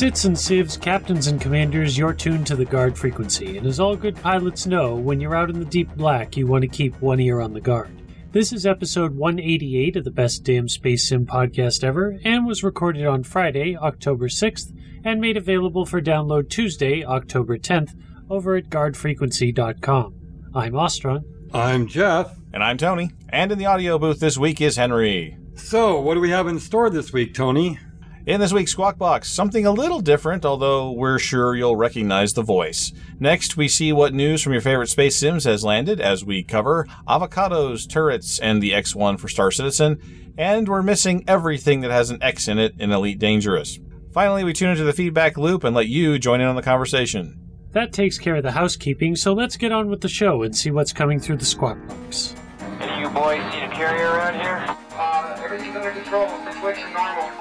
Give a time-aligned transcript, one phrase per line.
[0.00, 3.94] Sits and sieves, captains and commanders, you're tuned to the guard frequency, and as all
[3.94, 7.20] good pilots know, when you're out in the deep black, you want to keep one
[7.20, 8.00] ear on the guard.
[8.32, 13.04] This is episode 188 of the Best Damn Space Sim podcast ever, and was recorded
[13.04, 14.74] on Friday, October 6th,
[15.04, 17.94] and made available for download Tuesday, October 10th,
[18.30, 20.14] over at guardfrequency.com.
[20.54, 21.24] I'm Ostron.
[21.52, 22.34] I'm Jeff.
[22.54, 23.10] And I'm Tony.
[23.28, 25.36] And in the audio booth this week is Henry.
[25.56, 27.78] So, what do we have in store this week, Tony?
[28.26, 32.42] In this week's Squawk Box, something a little different, although we're sure you'll recognize the
[32.42, 32.92] voice.
[33.18, 36.86] Next, we see what news from your favorite space sims has landed as we cover
[37.08, 42.22] Evocati, turrets, and the X1 for Star Citizen, and we're missing everything that has an
[42.22, 43.78] X in it in Elite Dangerous.
[44.12, 47.40] Finally, we tune into the feedback loop and let you join in on the conversation.
[47.72, 50.70] That takes care of the housekeeping, so let's get on with the show and see
[50.70, 52.34] what's coming through the Squawk Box.
[52.80, 54.62] Any you boys seen a carrier around here?
[54.92, 56.28] Uh, everything's under control.
[56.52, 57.39] Situation normal.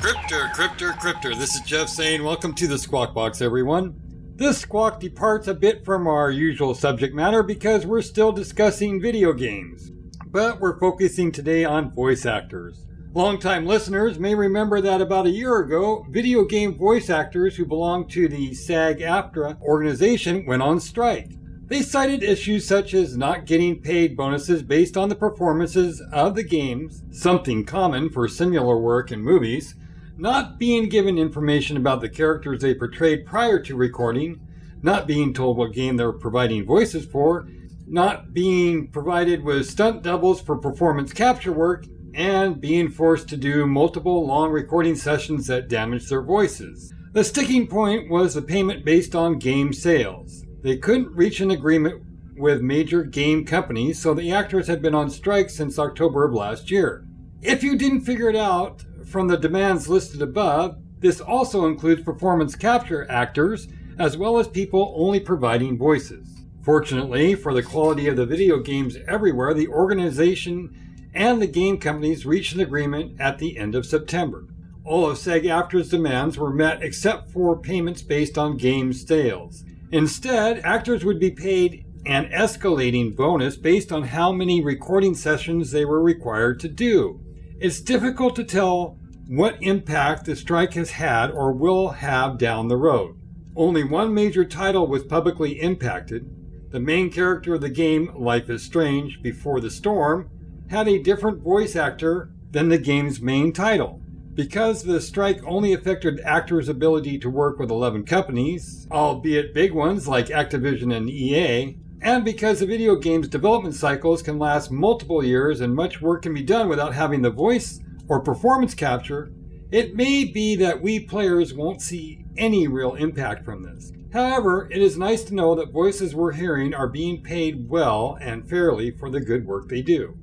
[0.00, 1.38] Cryptor, Cryptor, Cryptor.
[1.38, 4.00] This is Jeff saying, welcome to the Squawk Box, everyone.
[4.34, 9.34] This squawk departs a bit from our usual subject matter because we're still discussing video
[9.34, 9.92] games.
[10.24, 12.86] But we're focusing today on voice actors.
[13.12, 18.08] Longtime listeners may remember that about a year ago, video game voice actors who belong
[18.08, 21.32] to the SAG AFTRA organization went on strike.
[21.66, 26.42] They cited issues such as not getting paid bonuses based on the performances of the
[26.42, 29.74] games, something common for similar work in movies,
[30.20, 34.38] not being given information about the characters they portrayed prior to recording,
[34.82, 37.48] not being told what game they're providing voices for,
[37.86, 43.66] not being provided with stunt doubles for performance capture work, and being forced to do
[43.66, 46.92] multiple long recording sessions that damaged their voices.
[47.12, 50.44] The sticking point was the payment based on game sales.
[50.62, 52.02] They couldn't reach an agreement
[52.36, 56.70] with major game companies, so the actors had been on strike since October of last
[56.70, 57.06] year.
[57.40, 62.54] If you didn't figure it out from the demands listed above, this also includes performance
[62.54, 63.66] capture actors
[63.98, 66.28] as well as people only providing voices.
[66.62, 72.24] Fortunately, for the quality of the video games everywhere, the organization and the game companies
[72.24, 74.46] reached an agreement at the end of September.
[74.84, 79.64] All of SAG AFTRA's demands were met except for payments based on game sales.
[79.90, 85.84] Instead, actors would be paid an escalating bonus based on how many recording sessions they
[85.84, 87.20] were required to do.
[87.58, 88.96] It's difficult to tell
[89.30, 93.14] what impact the strike has had or will have down the road.
[93.54, 96.28] Only one major title was publicly impacted.
[96.72, 100.28] The main character of the game, Life is Strange Before the Storm,
[100.68, 104.02] had a different voice actor than the game's main title.
[104.34, 110.08] Because the strike only affected actors' ability to work with 11 companies, albeit big ones
[110.08, 115.60] like Activision and EA, and because the video game's development cycles can last multiple years
[115.60, 117.78] and much work can be done without having the voice
[118.10, 119.30] or performance capture,
[119.70, 123.92] it may be that we players won't see any real impact from this.
[124.12, 128.48] However, it is nice to know that voices we're hearing are being paid well and
[128.50, 130.18] fairly for the good work they do.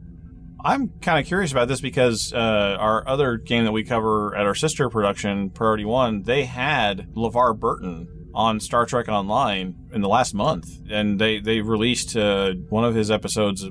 [0.66, 4.46] I'm kind of curious about this because uh, our other game that we cover at
[4.46, 10.10] our sister production, Priority One, they had LeVar Burton on Star Trek Online in the
[10.10, 13.66] last month, and they they released uh, one of his episodes.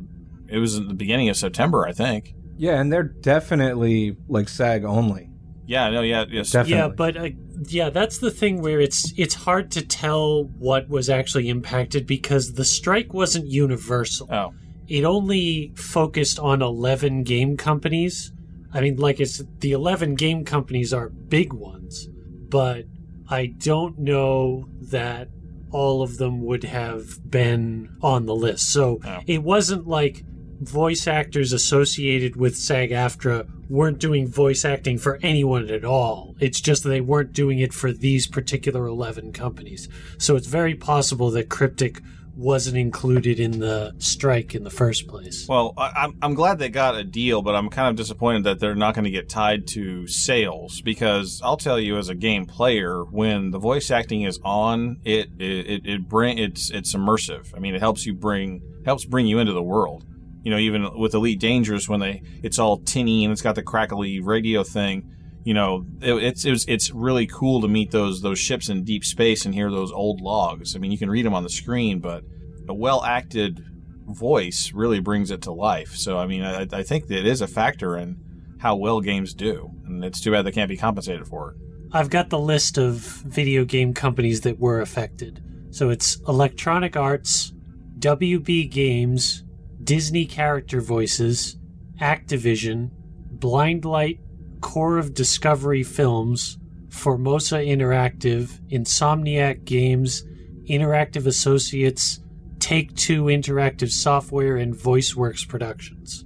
[0.48, 2.35] It was in the beginning of September, I think.
[2.56, 5.30] Yeah, and they're definitely like SAG only.
[5.66, 6.76] Yeah, no, yeah, yes, Definitely.
[6.78, 7.28] Yeah, but uh,
[7.68, 12.52] yeah, that's the thing where it's it's hard to tell what was actually impacted because
[12.52, 14.28] the strike wasn't universal.
[14.32, 14.54] Oh,
[14.86, 18.32] It only focused on 11 game companies.
[18.72, 22.08] I mean, like it's the 11 game companies are big ones,
[22.48, 22.84] but
[23.28, 25.28] I don't know that
[25.72, 28.70] all of them would have been on the list.
[28.72, 29.18] So Oh.
[29.26, 30.22] it wasn't like
[30.60, 36.36] voice actors associated with SAG AFTRA weren't doing voice acting for anyone at all.
[36.40, 39.88] It's just they weren't doing it for these particular 11 companies.
[40.18, 42.00] So it's very possible that Cryptic
[42.36, 45.46] wasn't included in the strike in the first place.
[45.48, 48.60] Well, I, I'm I'm glad they got a deal, but I'm kind of disappointed that
[48.60, 52.44] they're not going to get tied to sales because I'll tell you, as a game
[52.44, 57.56] player, when the voice acting is on, it it it, it bring it's it's immersive.
[57.56, 60.04] I mean, it helps you bring helps bring you into the world.
[60.46, 63.64] You know, even with Elite Dangerous, when they it's all tinny and it's got the
[63.64, 65.10] crackly radio thing.
[65.42, 68.84] you know, it, it's it was, it's really cool to meet those those ships in
[68.84, 70.76] deep space and hear those old logs.
[70.76, 72.22] I mean, you can read them on the screen, but
[72.68, 73.64] a well acted
[74.06, 75.96] voice really brings it to life.
[75.96, 78.16] So, I mean, I, I think that it is a factor in
[78.60, 81.56] how well games do, and it's too bad they can't be compensated for it.
[81.92, 85.42] I've got the list of video game companies that were affected.
[85.70, 87.52] So it's Electronic Arts,
[87.98, 89.42] WB Games,
[89.86, 91.56] Disney Character Voices,
[92.00, 92.90] Activision,
[93.30, 94.18] Blindlight,
[94.60, 96.58] Corps of Discovery Films,
[96.90, 100.24] Formosa Interactive, Insomniac Games,
[100.68, 102.18] Interactive Associates,
[102.58, 106.24] Take Two Interactive Software, and VoiceWorks Productions.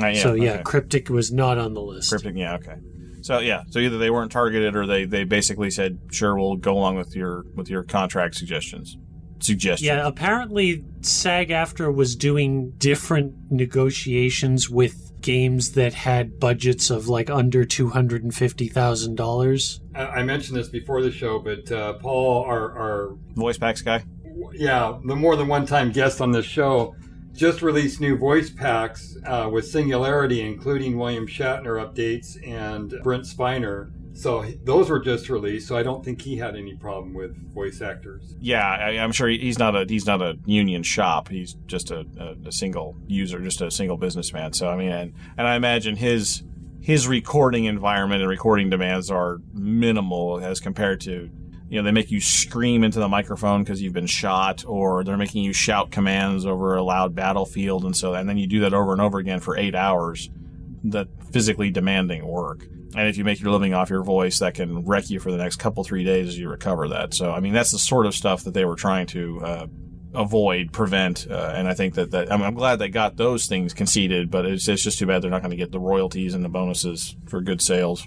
[0.00, 0.62] Uh, yeah, so yeah, okay.
[0.62, 2.08] Cryptic was not on the list.
[2.08, 2.76] Cryptic, yeah, okay.
[3.20, 6.72] So yeah, so either they weren't targeted or they, they basically said, sure, we'll go
[6.72, 8.96] along with your with your contract suggestions.
[9.44, 9.86] Suggestions.
[9.86, 17.30] Yeah, apparently SAG AFTRA was doing different negotiations with games that had budgets of like
[17.30, 19.80] under two hundred and fifty thousand dollars.
[19.94, 24.04] I, I mentioned this before the show, but uh, Paul, our, our voice packs guy.
[24.52, 26.94] yeah, the more than one time guest on this show,
[27.32, 33.90] just released new voice packs uh, with Singularity, including William Shatner updates and Brent Spiner.
[34.14, 35.68] So those were just released.
[35.68, 38.34] So I don't think he had any problem with voice actors.
[38.40, 41.28] Yeah, I, I'm sure he's not a he's not a union shop.
[41.28, 44.52] He's just a, a, a single user, just a single businessman.
[44.52, 46.42] So I mean, and, and I imagine his
[46.80, 51.30] his recording environment and recording demands are minimal as compared to
[51.68, 55.16] you know they make you scream into the microphone because you've been shot, or they're
[55.16, 58.74] making you shout commands over a loud battlefield, and so and then you do that
[58.74, 60.28] over and over again for eight hours.
[60.84, 62.66] That physically demanding work.
[62.94, 65.38] And if you make your living off your voice, that can wreck you for the
[65.38, 67.14] next couple three days as you recover that.
[67.14, 69.66] So, I mean, that's the sort of stuff that they were trying to uh,
[70.14, 71.26] avoid, prevent.
[71.30, 74.44] Uh, and I think that, that I'm, I'm glad they got those things conceded, but
[74.44, 77.16] it's, it's just too bad they're not going to get the royalties and the bonuses
[77.26, 78.06] for good sales.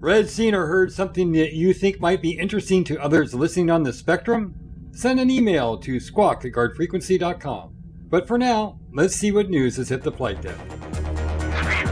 [0.00, 3.84] Read, seen, or heard something that you think might be interesting to others listening on
[3.84, 4.54] the spectrum?
[4.92, 7.74] Send an email to squawk at guardfrequency.com.
[8.10, 10.58] But for now, let's see what news has hit the flight deck.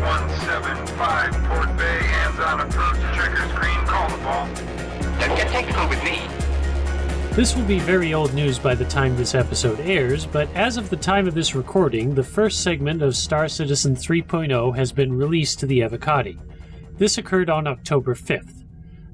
[0.02, 4.46] Speed 175, Port Bay, hands on approach, checker screen, call the ball.
[5.20, 6.26] Don't get technical with me.
[7.36, 10.90] This will be very old news by the time this episode airs, but as of
[10.90, 15.60] the time of this recording, the first segment of Star Citizen 3.0 has been released
[15.60, 16.36] to the Evocati.
[16.98, 18.64] This occurred on October 5th.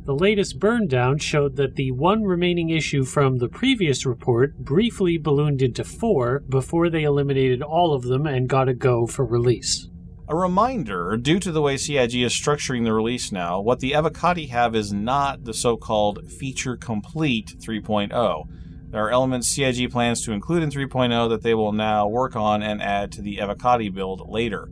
[0.06, 5.18] The latest burn down showed that the one remaining issue from the previous report briefly
[5.18, 9.87] ballooned into four before they eliminated all of them and got a go for release.
[10.30, 14.50] A reminder due to the way CIG is structuring the release now, what the Evocati
[14.50, 18.44] have is not the so called Feature Complete 3.0.
[18.90, 22.62] There are elements CIG plans to include in 3.0 that they will now work on
[22.62, 24.68] and add to the Evocati build later.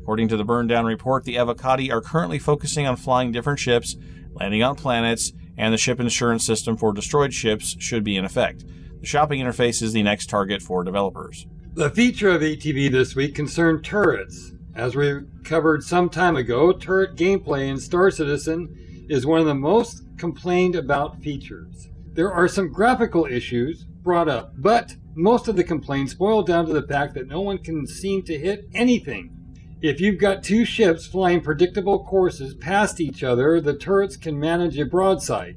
[0.00, 3.96] According to the Burn Down report, the Evocati are currently focusing on flying different ships,
[4.32, 8.64] landing on planets, and the ship insurance system for destroyed ships should be in effect.
[9.00, 11.48] The shopping interface is the next target for developers.
[11.74, 14.52] The feature of ATV this week concerned turrets.
[14.74, 19.54] As we covered some time ago, turret gameplay in Star Citizen is one of the
[19.54, 21.88] most complained about features.
[22.12, 26.72] There are some graphical issues brought up, but most of the complaints boil down to
[26.72, 29.36] the fact that no one can seem to hit anything.
[29.82, 34.78] If you've got two ships flying predictable courses past each other, the turrets can manage
[34.78, 35.56] a broadside.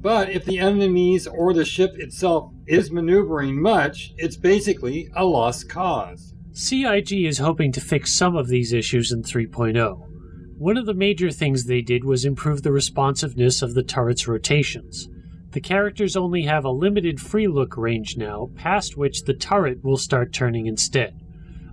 [0.00, 5.68] But if the enemies or the ship itself is maneuvering much, it's basically a lost
[5.68, 6.32] cause.
[6.58, 10.08] CIG is hoping to fix some of these issues in 3.0.
[10.56, 15.06] One of the major things they did was improve the responsiveness of the turret's rotations.
[15.50, 19.98] The characters only have a limited free look range now, past which the turret will
[19.98, 21.20] start turning instead.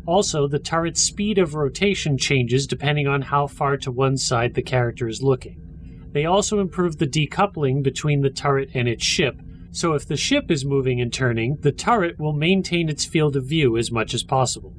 [0.05, 4.61] Also, the turret's speed of rotation changes depending on how far to one side the
[4.61, 6.09] character is looking.
[6.11, 9.39] They also improved the decoupling between the turret and its ship,
[9.73, 13.45] so if the ship is moving and turning, the turret will maintain its field of
[13.45, 14.73] view as much as possible.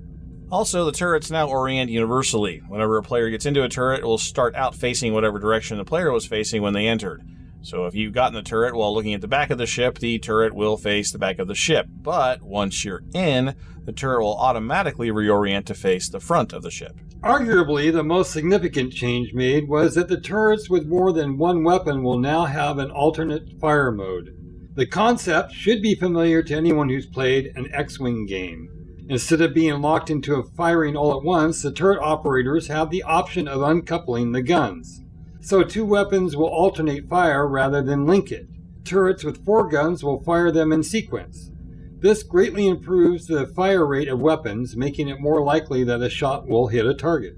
[0.53, 2.63] Also, the turrets now orient universally.
[2.69, 5.85] Whenever a player gets into a turret, it will start out facing whatever direction the
[5.85, 7.23] player was facing when they entered.
[7.63, 9.99] So if you got in the turret while looking at the back of the ship,
[9.99, 11.87] the turret will face the back of the ship.
[11.91, 16.71] But once you're in, the turret will automatically reorient to face the front of the
[16.71, 16.97] ship.
[17.23, 22.05] Arguably, the most significant change made was that the turrets with more than one weapon
[22.05, 24.37] will now have an alternate fire mode.
[24.75, 28.69] The concept should be familiar to anyone who's played an X Wing game.
[29.09, 33.47] Instead of being locked into firing all at once, the turret operators have the option
[33.47, 35.03] of uncoupling the guns.
[35.41, 38.49] So two weapons will alternate fire rather than link it.
[38.85, 41.51] Turrets with four guns will fire them in sequence.
[41.99, 46.49] This greatly improves the fire rate of weapons, making it more likely that a shot
[46.49, 47.35] will hit a target.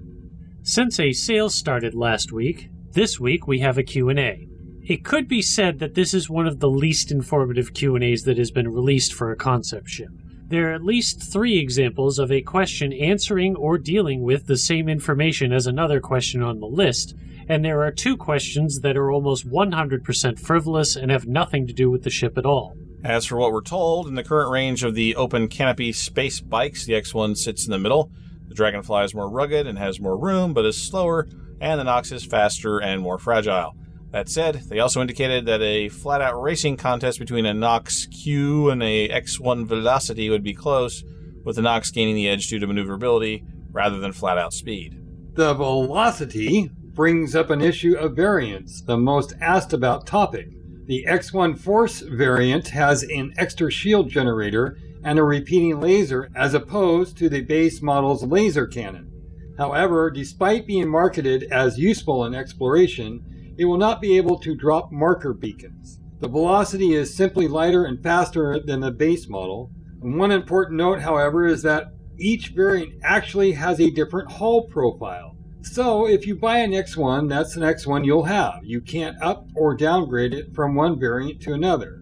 [0.63, 4.47] Since a sale started last week, This week we have a Q&A.
[4.87, 8.51] It could be said that this is one of the least informative Q&As that has
[8.51, 10.07] been released for a concept ship.
[10.47, 14.87] There are at least three examples of a question answering or dealing with the same
[14.87, 17.15] information as another question on the list,
[17.49, 21.91] and there are two questions that are almost 100% frivolous and have nothing to do
[21.91, 22.73] with the ship at all.
[23.03, 26.85] As for what we're told, in the current range of the open canopy space bikes,
[26.85, 28.09] the X1 sits in the middle.
[28.47, 31.27] The Dragonfly is more rugged and has more room, but is slower,
[31.59, 33.75] and the Nox is faster and more fragile.
[34.11, 38.71] That said, they also indicated that a flat out racing contest between a Nox Kue
[38.71, 41.03] and a X1 Velocity would be close,
[41.43, 45.01] with the Nox gaining the edge due to maneuverability rather than flat out speed.
[45.33, 50.49] The velocity brings up an issue of variance, the most asked about topic.
[50.87, 57.17] The X1 Force variant has an extra shield generator and a repeating laser as opposed
[57.17, 59.11] to the base model's laser cannon.
[59.57, 63.23] However, despite being marketed as useful in exploration,
[63.57, 65.99] it will not be able to drop marker beacons.
[66.19, 69.71] The velocity is simply lighter and faster than the base model.
[70.01, 71.87] And one important note, however, is that
[72.17, 75.35] each variant actually has a different hull profile.
[75.61, 78.59] So if you buy an X1, that's the X1 you'll have.
[78.63, 82.01] You can't up or downgrade it from one variant to another.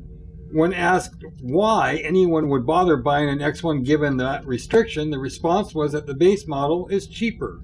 [0.52, 5.92] When asked why anyone would bother buying an X1 given that restriction, the response was
[5.92, 7.60] that the base model is cheaper.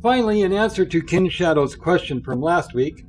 [0.00, 3.04] Finally, in answer to Ken Shadow's question from last week,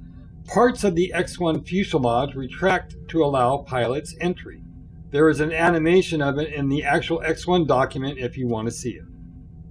[0.48, 4.64] Parts of the X1 fuselage retract to allow pilots entry.
[5.12, 8.72] There is an animation of it in the actual X1 document if you want to
[8.72, 9.06] see it.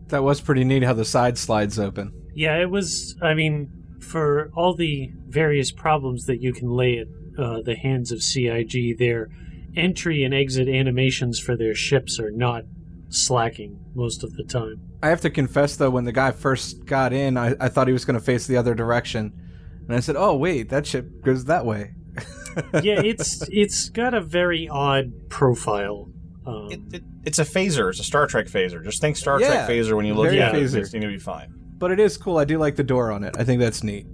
[0.08, 2.12] That was pretty neat how the side slides open.
[2.34, 3.16] Yeah, it was.
[3.22, 7.06] I mean, for all the various problems that you can lay at
[7.38, 9.28] uh, the hands of CIG, their
[9.76, 12.64] entry and exit animations for their ships are not
[13.08, 14.80] slacking most of the time.
[15.02, 17.92] I have to confess, though, when the guy first got in, I, I thought he
[17.92, 19.32] was going to face the other direction.
[19.90, 21.94] And I said, "Oh wait, that ship goes that way."
[22.82, 26.08] yeah, it's it's got a very odd profile.
[26.46, 27.90] Um, It, it, it's a phaser.
[27.90, 28.84] It's a Star Trek phaser.
[28.84, 30.62] Just think Star Yeah, Trek phaser when you look at it.
[30.62, 30.76] phaser.
[30.76, 31.52] It's going to be fine.
[31.76, 32.38] But it is cool.
[32.38, 33.34] I do like the door on it.
[33.38, 34.06] I think that's neat.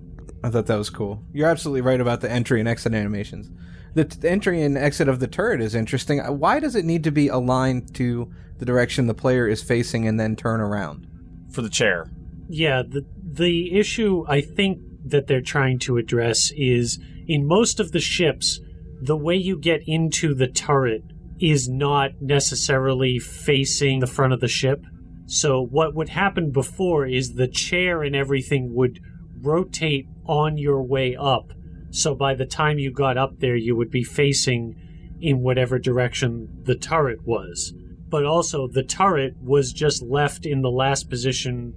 [0.42, 1.22] I thought that was cool.
[1.32, 3.50] You're absolutely right about the entry and exit animations.
[3.94, 6.18] The, the entry and exit of the turret is interesting.
[6.20, 10.18] Why does it need to be aligned to the direction the player is facing and
[10.18, 11.06] then turn around?
[11.52, 12.10] For the chair.
[12.48, 14.78] yeah, the the issue I think
[15.10, 18.60] that they're trying to address is in most of the ships,
[19.00, 21.02] the way you get into the turret
[21.38, 24.84] is not necessarily facing the front of the ship.
[25.26, 29.00] So what would happen before is the chair and everything would
[29.40, 31.52] rotate on your way up.
[31.90, 34.74] So by the time you got up there, you would be facing
[35.20, 37.74] in whatever direction the turret was.
[38.08, 41.74] But also, the turret was just left in the last position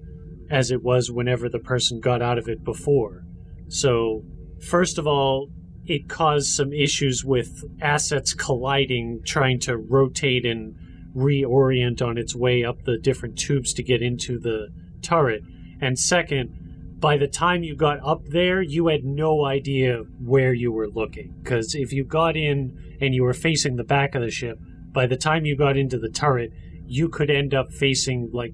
[0.49, 3.23] as it was whenever the person got out of it before.
[3.67, 4.23] So,
[4.59, 5.49] first of all,
[5.85, 10.75] it caused some issues with assets colliding, trying to rotate and
[11.15, 14.69] reorient on its way up the different tubes to get into the
[15.01, 15.41] turret.
[15.81, 20.71] And second, by the time you got up there, you had no idea where you
[20.71, 21.33] were looking.
[21.41, 24.59] Because if you got in and you were facing the back of the ship,
[24.91, 26.51] by the time you got into the turret,
[26.85, 28.53] you could end up facing like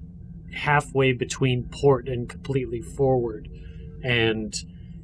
[0.56, 3.48] halfway between port and completely forward.
[4.02, 4.54] And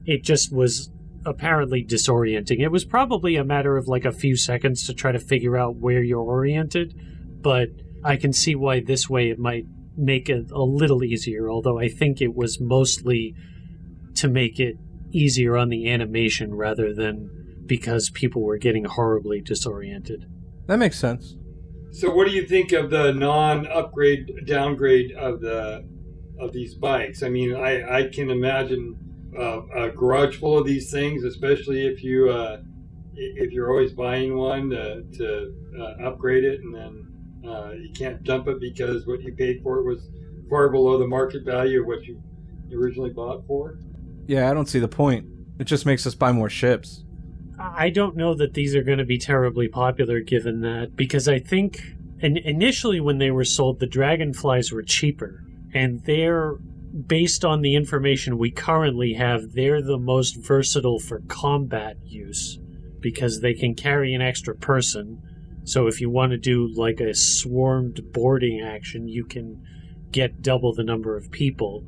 [0.04, 0.90] it just was
[1.24, 2.60] apparently disorienting.
[2.60, 5.76] It was probably a matter of like a few seconds to try to figure out
[5.76, 6.94] where you're oriented,
[7.40, 7.68] but
[8.04, 9.66] I can see why this way it might
[9.96, 13.34] make it a little easier, although I think it was mostly
[14.14, 14.76] to make it
[15.12, 20.26] easier on the animation rather than because people were getting horribly disoriented.
[20.66, 21.36] That makes sense.
[21.92, 25.86] So, what do you think of the non-upgrade downgrade of the
[26.40, 27.22] of these bikes?
[27.22, 28.96] I mean, I I can imagine
[29.38, 32.62] uh, a garage full of these things, especially if you uh,
[33.14, 38.22] if you're always buying one to, to uh, upgrade it, and then uh, you can't
[38.24, 40.08] dump it because what you paid for it was
[40.48, 42.22] far below the market value of what you
[42.74, 43.78] originally bought for.
[44.26, 45.26] Yeah, I don't see the point.
[45.58, 47.04] It just makes us buy more ships.
[47.58, 51.38] I don't know that these are going to be terribly popular given that, because I
[51.38, 51.80] think
[52.20, 55.44] in, initially when they were sold, the Dragonflies were cheaper,
[55.74, 56.54] and they're
[57.06, 62.58] based on the information we currently have, they're the most versatile for combat use
[63.00, 65.20] because they can carry an extra person.
[65.64, 69.64] So if you want to do like a swarmed boarding action, you can
[70.10, 71.84] get double the number of people.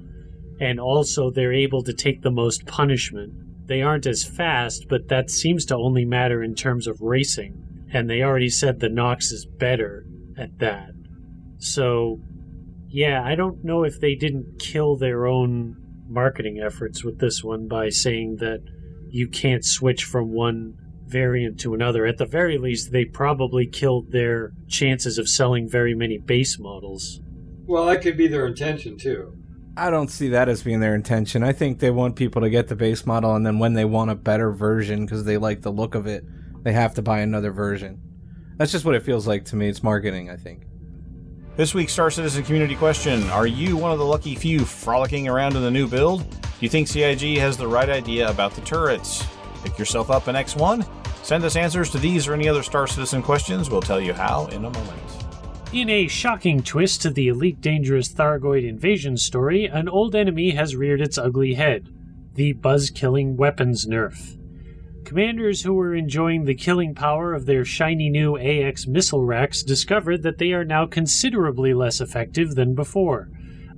[0.61, 3.35] And also, they're able to take the most punishment.
[3.67, 7.87] They aren't as fast, but that seems to only matter in terms of racing.
[7.93, 10.05] And they already said the Nox is better
[10.37, 10.91] at that.
[11.59, 12.21] So,
[12.89, 15.77] yeah, I don't know if they didn't kill their own
[16.09, 18.61] marketing efforts with this one by saying that
[19.09, 20.75] you can't switch from one
[21.07, 22.05] variant to another.
[22.05, 27.21] At the very least, they probably killed their chances of selling very many base models.
[27.67, 29.39] Well, that could be their intention too.
[29.77, 31.43] I don't see that as being their intention.
[31.43, 34.11] I think they want people to get the base model, and then when they want
[34.11, 36.25] a better version because they like the look of it,
[36.63, 38.01] they have to buy another version.
[38.57, 39.69] That's just what it feels like to me.
[39.69, 40.67] It's marketing, I think.
[41.57, 45.57] This week's Star Citizen community question Are you one of the lucky few frolicking around
[45.57, 46.29] in the new build?
[46.31, 49.27] Do you think CIG has the right idea about the turrets?
[49.65, 50.87] Pick yourself up an X1?
[51.25, 53.71] Send us answers to these or any other Star Citizen questions.
[53.71, 55.24] We'll tell you how in a moment.
[55.75, 60.77] In a shocking twist to the Elite Dangerous Thargoid invasion story, an old enemy has
[60.77, 61.89] reared its ugly head
[62.37, 64.39] the buzz killing weapons nerf.
[65.05, 70.23] Commanders who were enjoying the killing power of their shiny new AX missile racks discovered
[70.23, 73.29] that they are now considerably less effective than before.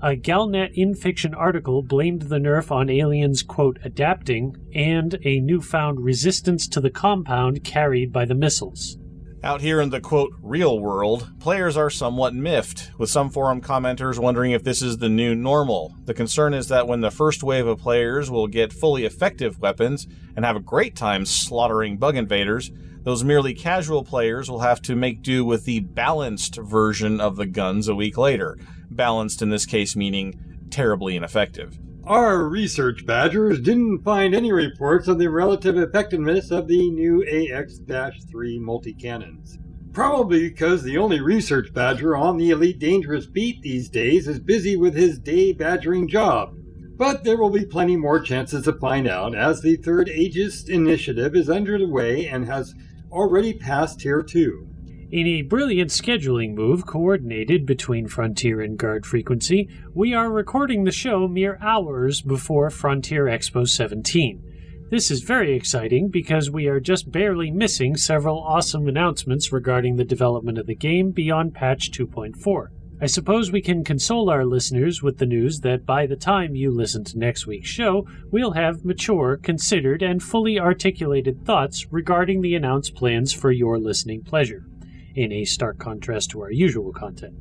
[0.02, 6.68] A Galnet InFiction article blamed the nerf on aliens, quote, adapting, and a newfound resistance
[6.68, 8.98] to the compound carried by the missiles.
[9.45, 14.19] Out here in the quote real world, players are somewhat miffed, with some forum commenters
[14.19, 15.95] wondering if this is the new normal.
[16.05, 20.09] The concern is that when the first wave of players will get fully effective weapons
[20.35, 24.97] and have a great time slaughtering bug invaders, those merely casual players will have to
[24.97, 28.59] make do with the balanced version of the guns a week later.
[28.90, 31.78] Balanced in this case meaning terribly ineffective.
[32.06, 37.80] Our research badgers didn't find any reports of the relative effectiveness of the new AX
[37.80, 39.58] 3 multi cannons.
[39.92, 44.76] Probably because the only research badger on the Elite Dangerous beat these days is busy
[44.76, 46.54] with his day badgering job.
[46.96, 51.34] But there will be plenty more chances to find out as the third Aegis initiative
[51.34, 52.72] is underway and has
[53.10, 54.68] already passed Tier 2.
[55.08, 60.90] In a brilliant scheduling move coordinated between Frontier and Guard Frequency, we are recording the
[60.90, 64.42] show mere hours before Frontier Expo 17.
[64.90, 70.04] This is very exciting because we are just barely missing several awesome announcements regarding the
[70.04, 72.70] development of the game beyond patch 2.4.
[73.00, 76.72] I suppose we can console our listeners with the news that by the time you
[76.72, 82.57] listen to next week's show, we'll have mature, considered, and fully articulated thoughts regarding the
[82.57, 84.66] announced plans for your listening pleasure
[85.16, 87.35] in a stark contrast to our usual content.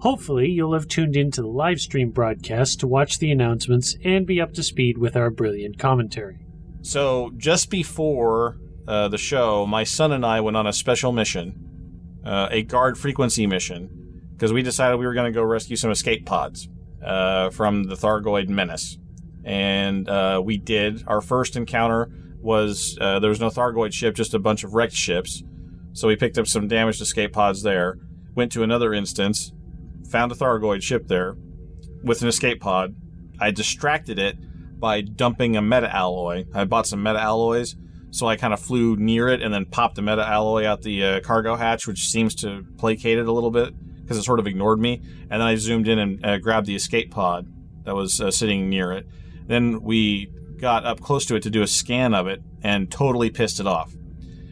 [0.00, 4.26] Hopefully, you'll have tuned in to the live stream broadcast to watch the announcements and
[4.26, 6.44] be up to speed with our brilliant commentary.
[6.82, 12.20] So, just before uh, the show, my son and I went on a special mission,
[12.24, 15.90] uh, a guard frequency mission, because we decided we were going to go rescue some
[15.90, 16.68] escape pods
[17.02, 18.98] uh, from the Thargoid menace.
[19.44, 21.04] And uh, we did.
[21.06, 24.94] Our first encounter was uh, there was no Thargoid ship, just a bunch of wrecked
[24.94, 25.42] ships.
[25.94, 27.98] So we picked up some damaged escape pods there,
[28.34, 29.52] went to another instance,
[30.10, 31.36] found a Thargoid ship there
[32.02, 32.96] with an escape pod.
[33.40, 34.36] I distracted it
[34.80, 36.46] by dumping a meta alloy.
[36.52, 37.76] I bought some meta alloys,
[38.10, 41.04] so I kind of flew near it and then popped the meta alloy out the
[41.04, 44.48] uh, cargo hatch, which seems to placate it a little bit because it sort of
[44.48, 45.00] ignored me.
[45.30, 47.46] And then I zoomed in and uh, grabbed the escape pod
[47.84, 49.06] that was uh, sitting near it.
[49.46, 53.30] Then we got up close to it to do a scan of it and totally
[53.30, 53.94] pissed it off.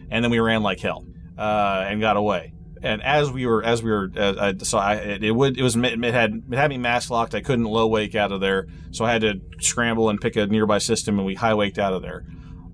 [0.09, 1.05] And then we ran like hell
[1.38, 2.53] uh, and got away.
[2.83, 5.62] And as we were, as we were, uh, I, so I, it, it would, it
[5.62, 7.35] was, it had, it had me mass locked.
[7.35, 10.47] I couldn't low wake out of there, so I had to scramble and pick a
[10.47, 12.25] nearby system, and we high waked out of there.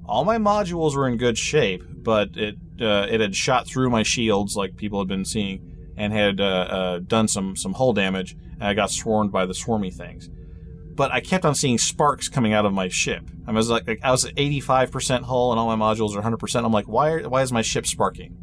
[0.07, 4.03] All my modules were in good shape, but it, uh, it had shot through my
[4.03, 8.33] shields, like people had been seeing, and had uh, uh, done some some hull damage.
[8.33, 10.31] And I got swarmed by the swarmy things
[10.99, 13.23] but I kept on seeing sparks coming out of my ship.
[13.47, 16.65] I was like, I was at 85% hull and all my modules are 100%.
[16.65, 18.37] I'm like, why are, why is my ship sparking?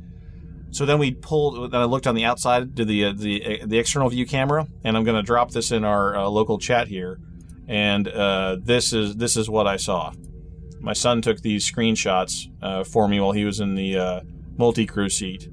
[0.75, 1.71] So then we pulled.
[1.71, 4.67] Then I looked on the outside to the uh, the uh, the external view camera,
[4.83, 7.17] and I'm going to drop this in our uh, local chat here.
[7.65, 10.11] And uh, this is this is what I saw.
[10.81, 14.19] My son took these screenshots uh, for me while he was in the uh,
[14.57, 15.47] multi crew seat,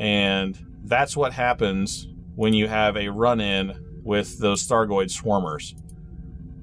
[0.00, 5.80] and that's what happens when you have a run in with those Thargoid swarmers.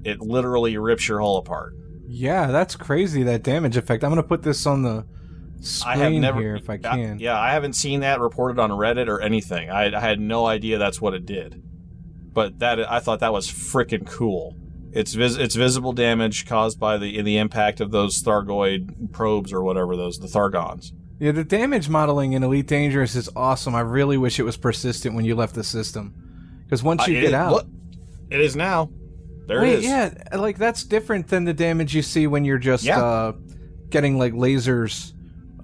[0.04, 1.74] It literally rips your hull apart.
[2.06, 3.22] Yeah, that's crazy.
[3.22, 4.04] That damage effect.
[4.04, 5.06] I'm gonna put this on the
[5.86, 7.18] I have never, here if I can.
[7.18, 9.70] yeah, I haven't seen that reported on Reddit or anything.
[9.70, 11.62] I, I had no idea that's what it did,
[12.32, 14.56] but that I thought that was freaking cool.
[14.92, 19.62] It's vis- it's visible damage caused by the the impact of those Thargoid probes or
[19.62, 20.92] whatever those the Thargons.
[21.18, 23.74] Yeah, the damage modeling in Elite Dangerous is awesome.
[23.74, 26.14] I really wish it was persistent when you left the system,
[26.64, 27.66] because once Uh, you it get is- out, look,
[28.30, 28.90] it is now.
[29.46, 29.84] There Wait, it is.
[29.84, 33.02] yeah, like that's different than the damage you see when you're just Yeah.
[33.02, 33.32] uh,
[33.90, 35.12] getting like lasers,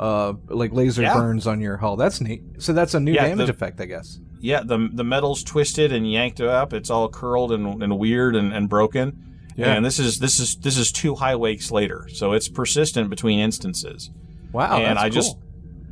[0.01, 1.15] uh, like laser Yeah.
[1.15, 1.95] burns on your hull.
[1.97, 2.43] That's neat.
[2.59, 4.19] So that's a new Yeah, damage the- effect, I guess.
[4.41, 6.73] Yeah, the the metal's twisted and yanked up.
[6.73, 9.27] It's all curled and, and weird and, and broken.
[9.57, 9.75] Yeah.
[9.75, 13.39] And this is this is this is two high wakes later, so it's persistent between
[13.39, 14.11] instances.
[14.53, 15.37] Wow, and that's I just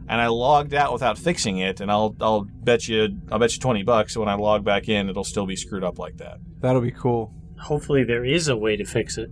[0.08, 3.60] and I logged out without fixing it, and I'll I'll bet you I'll bet you
[3.60, 6.38] twenty bucks when I log back in, it'll still be screwed up like that.
[6.62, 7.34] That'll be cool.
[7.60, 9.28] Hopefully, there is a way to fix it.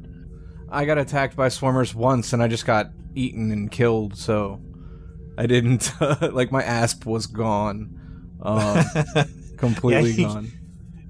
[0.68, 4.18] I got attacked by swarmers once, and I just got eaten and killed.
[4.18, 4.60] So
[5.38, 8.84] I didn't like my asp was gone, um,
[9.56, 10.52] completely Yeah, gone.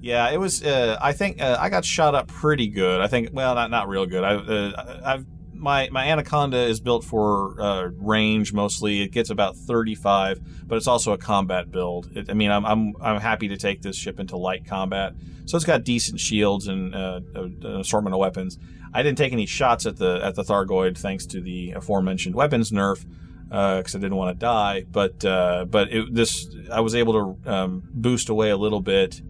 [0.01, 0.63] Yeah, it was.
[0.63, 3.01] Uh, I think uh, I got shot up pretty good.
[3.01, 4.25] I think, well, not not real good.
[4.25, 9.03] I, uh, I've my my anaconda is built for uh, range mostly.
[9.03, 12.17] It gets about thirty five, but it's also a combat build.
[12.17, 15.15] It, I mean, I'm, I'm I'm happy to take this ship into light combat,
[15.47, 18.59] so it's got decent shields and uh, an assortment of weapons.
[18.93, 22.71] I didn't take any shots at the at the Thargoid thanks to the aforementioned weapons
[22.71, 23.05] nerf
[23.49, 24.85] because I didn't want to die.
[24.91, 29.21] But uh, but it, this I was able to um, boost away a little bit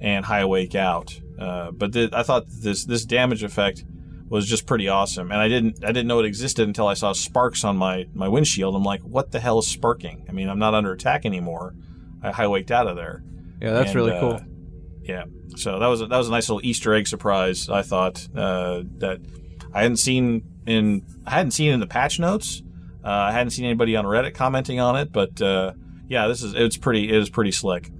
[0.00, 1.20] and high wake out.
[1.38, 3.84] Uh, but th- I thought this this damage effect
[4.28, 7.12] was just pretty awesome, and I didn't I didn't know it existed until I saw
[7.12, 8.74] sparks on my my windshield.
[8.74, 10.24] I'm like, what the hell is sparking?
[10.28, 11.74] I mean, I'm not under attack anymore.
[12.22, 13.22] I high waked out of there.
[13.60, 14.40] Yeah, that's And, really uh, cool.
[15.02, 15.24] Yeah,
[15.56, 17.68] so that was a, that was a nice little Easter egg surprise.
[17.68, 19.20] I thought uh, that
[19.72, 22.62] I hadn't seen in I hadn't seen in the patch notes.
[23.04, 25.72] Uh, I hadn't seen anybody on Reddit commenting on it, but uh,
[26.08, 27.90] yeah, this is it's pretty it is pretty slick.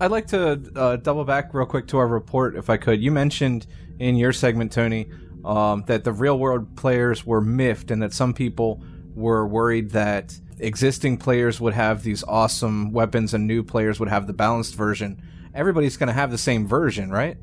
[0.00, 3.00] I'd like to uh, double back real quick to our report, if I could.
[3.02, 3.66] You mentioned
[3.98, 5.08] in your segment, Tony,
[5.44, 8.82] um, that the real world players were miffed and that some people
[9.14, 14.26] were worried that existing players would have these awesome weapons and new players would have
[14.26, 15.22] the balanced version.
[15.54, 17.36] Everybody's going to have the same version, right?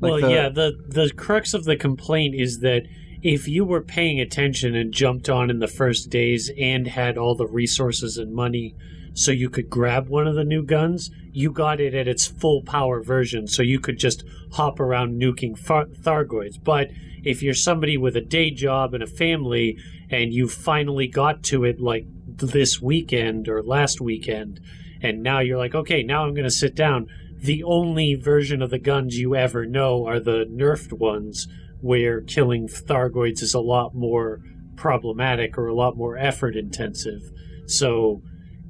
[0.00, 0.48] Like well, the- yeah.
[0.48, 2.82] The the crux of the complaint is that
[3.22, 7.34] if you were paying attention and jumped on in the first days and had all
[7.34, 8.74] the resources and money
[9.14, 12.62] so you could grab one of the new guns, you got it at its full
[12.62, 16.62] power version, so you could just hop around nuking far- Thargoids.
[16.62, 16.90] But
[17.24, 19.78] if you're somebody with a day job and a family,
[20.10, 24.60] and you finally got to it like this weekend or last weekend,
[25.00, 27.08] and now you're like, okay, now I'm going to sit down.
[27.36, 31.48] The only version of the guns you ever know are the nerfed ones,
[31.80, 34.40] where killing Thargoids is a lot more
[34.76, 37.22] problematic or a lot more effort intensive.
[37.66, 38.22] So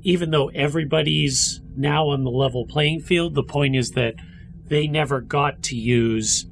[0.03, 4.15] even though everybody's now on the level playing field, the point is that
[4.67, 6.47] they never got to use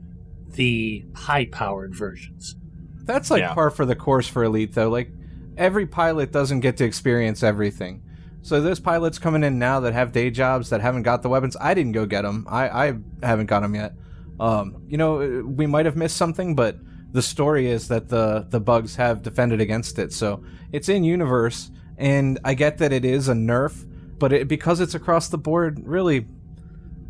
[0.52, 2.56] the high powered versions.
[3.04, 3.54] That's like Yeah.
[3.54, 4.88] par for the course for Elite, though.
[4.88, 5.10] Like,
[5.56, 8.02] every pilot doesn't get to experience everything.
[8.42, 11.56] So those pilots coming in now that have day jobs that haven't got the weapons,
[11.60, 12.46] I didn't go get them.
[12.48, 13.94] I, I haven't got them yet.
[14.40, 16.76] Um, you know, we might have missed something, but
[17.12, 20.12] the story is that the the bugs have defended against it.
[20.12, 20.42] So
[20.72, 23.86] it's in universe, and I get that it is a nerf,
[24.18, 26.26] but it, because it's across the board, really,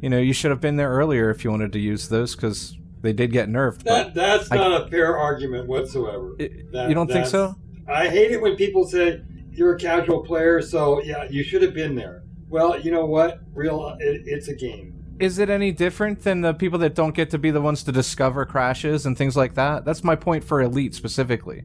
[0.02, 2.76] you know, you should have been there earlier if you wanted to use those because
[3.00, 3.84] they did get nerfed.
[3.84, 6.36] That that's I- not a fair argument whatsoever.
[6.38, 7.56] it- That- you don't think so?
[7.88, 9.20] I hate it when people say
[9.52, 12.22] you're a casual player, so yeah, you should have been there.
[12.48, 13.40] Well, you know what?
[13.54, 15.03] Real, it, it's a game.
[15.20, 17.92] Is it any different than the people that don't get to be the ones to
[17.92, 19.84] discover crashes and things like that?
[19.84, 21.64] That's my point for Elite specifically.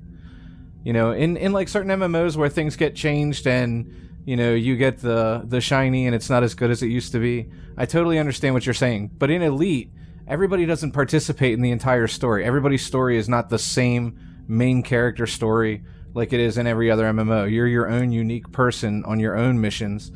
[0.84, 4.76] You know, in, in like certain MMOs where things get changed and you know you
[4.76, 7.50] get the the shiny and it's not as good as it used to be.
[7.76, 9.92] I totally understand what you're saying, but in Elite,
[10.28, 12.46] everybody doesn't participate in the entire story.
[12.46, 15.84] Everybody's story is not the same main character story
[16.14, 17.52] like it is in every other MMO.
[17.52, 20.12] You're your own unique person on your own missions,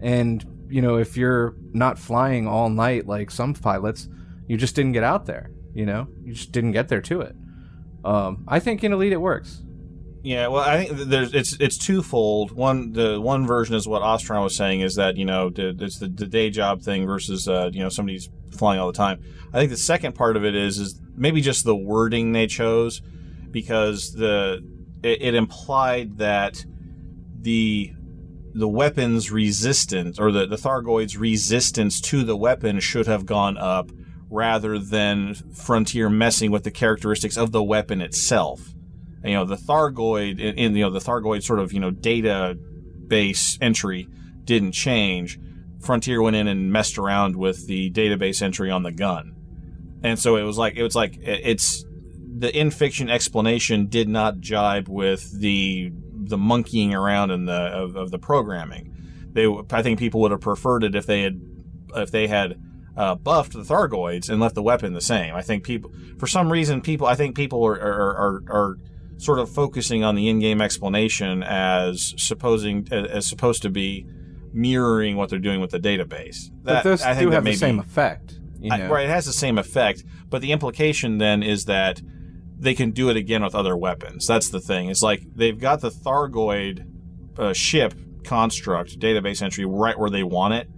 [0.00, 4.08] and you know if you're not flying all night like some pilots,
[4.46, 5.50] you just didn't get out there.
[5.74, 7.36] You know, you just didn't get there to it.
[8.04, 9.62] Um, I think in Elite it works.
[10.22, 12.50] Yeah, well, I think there's it's it's twofold.
[12.50, 16.08] One, the one version is what Ostron was saying is that you know it's the,
[16.08, 19.22] the day job thing versus uh, you know somebody's flying all the time.
[19.52, 23.00] I think the second part of it is is maybe just the wording they chose
[23.50, 24.62] because the
[25.02, 26.64] it, it implied that
[27.40, 27.94] the
[28.54, 33.90] the weapon's resistance or the the Thargoid's resistance to the weapon should have gone up
[34.30, 38.74] rather than Frontier messing with the characteristics of the weapon itself
[39.24, 43.58] you know the Thargoid in, in you know the Thargoid sort of you know database
[43.60, 44.08] entry
[44.44, 45.38] didn't change.
[45.80, 49.34] Frontier went in and messed around with the database entry on the gun,
[50.02, 51.84] and so it was like it was like it's
[52.36, 55.92] the in fiction explanation did not jibe with the
[56.28, 58.94] the monkeying around in the of, of the programming.
[59.32, 61.40] They I think people would have preferred it if they had
[61.96, 62.60] if they had
[62.96, 65.34] uh, buffed the Thargoids and left the weapon the same.
[65.34, 68.76] I think people for some reason people I think people are are, are, are
[69.18, 74.06] sort of focusing on the in-game explanation as supposing as supposed to be
[74.52, 76.50] mirroring what they're doing with the database.
[76.62, 78.38] But That- those I think do that have the same effect.
[78.60, 82.00] You I- right, it has the same effect, but the implication then is that
[82.58, 84.26] they can do it again with other weapons.
[84.26, 84.90] That's the thing.
[84.90, 86.86] It's like they've got the Thargoid
[87.38, 87.94] uh, ship
[88.24, 90.68] construct database entry right where they want it,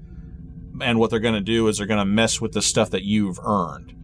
[0.82, 3.02] and what they're going to do is they're going to mess with the stuff that
[3.02, 3.96] you've earned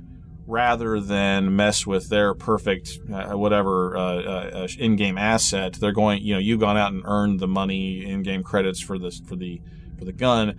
[0.46, 5.74] rather than mess with their perfect uh, whatever uh, uh, in-game asset.
[5.74, 9.10] They're going, you know, you've gone out and earned the money in-game credits for the
[9.26, 9.60] for the
[9.98, 10.58] for the gun.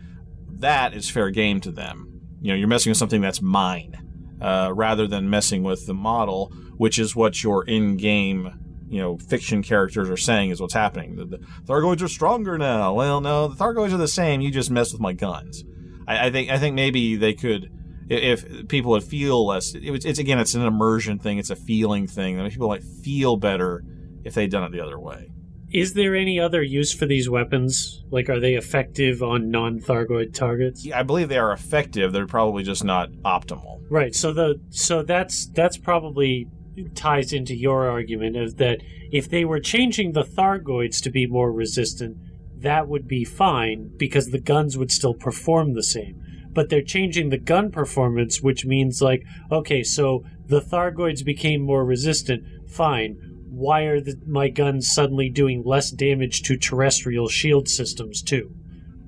[0.49, 2.21] That is fair game to them.
[2.41, 3.95] You know, you're messing with something that's mine,
[4.41, 9.61] uh, rather than messing with the model, which is what your in-game you know fiction
[9.61, 11.15] characters are saying is what's happening.
[11.15, 12.93] The, the Thargoids are stronger now.
[12.93, 14.41] Well, no, the Thargoids are the same.
[14.41, 15.63] You just messed with my guns.
[16.07, 17.71] I, I think I think maybe they could
[18.09, 19.75] if people would feel less.
[19.75, 21.37] It, it's again, it's an immersion thing.
[21.37, 22.39] It's a feeling thing.
[22.39, 23.83] I people might feel better
[24.23, 25.29] if they'd done it the other way.
[25.71, 28.03] Is there any other use for these weapons?
[28.09, 30.85] Like, are they effective on non-Thargoid targets?
[30.85, 32.13] Yeah, I believe they are effective.
[32.13, 33.81] They're probably just not optimal.
[33.89, 34.15] Right.
[34.15, 36.47] So the so that's that's probably
[36.95, 41.51] ties into your argument of that if they were changing the Thargoids to be more
[41.51, 42.17] resistant,
[42.57, 46.21] that would be fine because the guns would still perform the same.
[46.49, 51.85] But they're changing the gun performance, which means like, okay, so the Thargoids became more
[51.85, 52.43] resistant.
[52.69, 53.36] Fine.
[53.57, 58.53] Why are the, my guns suddenly doing less damage to terrestrial shield systems too?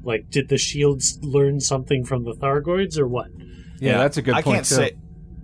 [0.03, 3.27] Like, did the shields learn something from the Thargoids or what?
[3.79, 4.75] Yeah, that's a good I point can't too.
[4.75, 4.91] say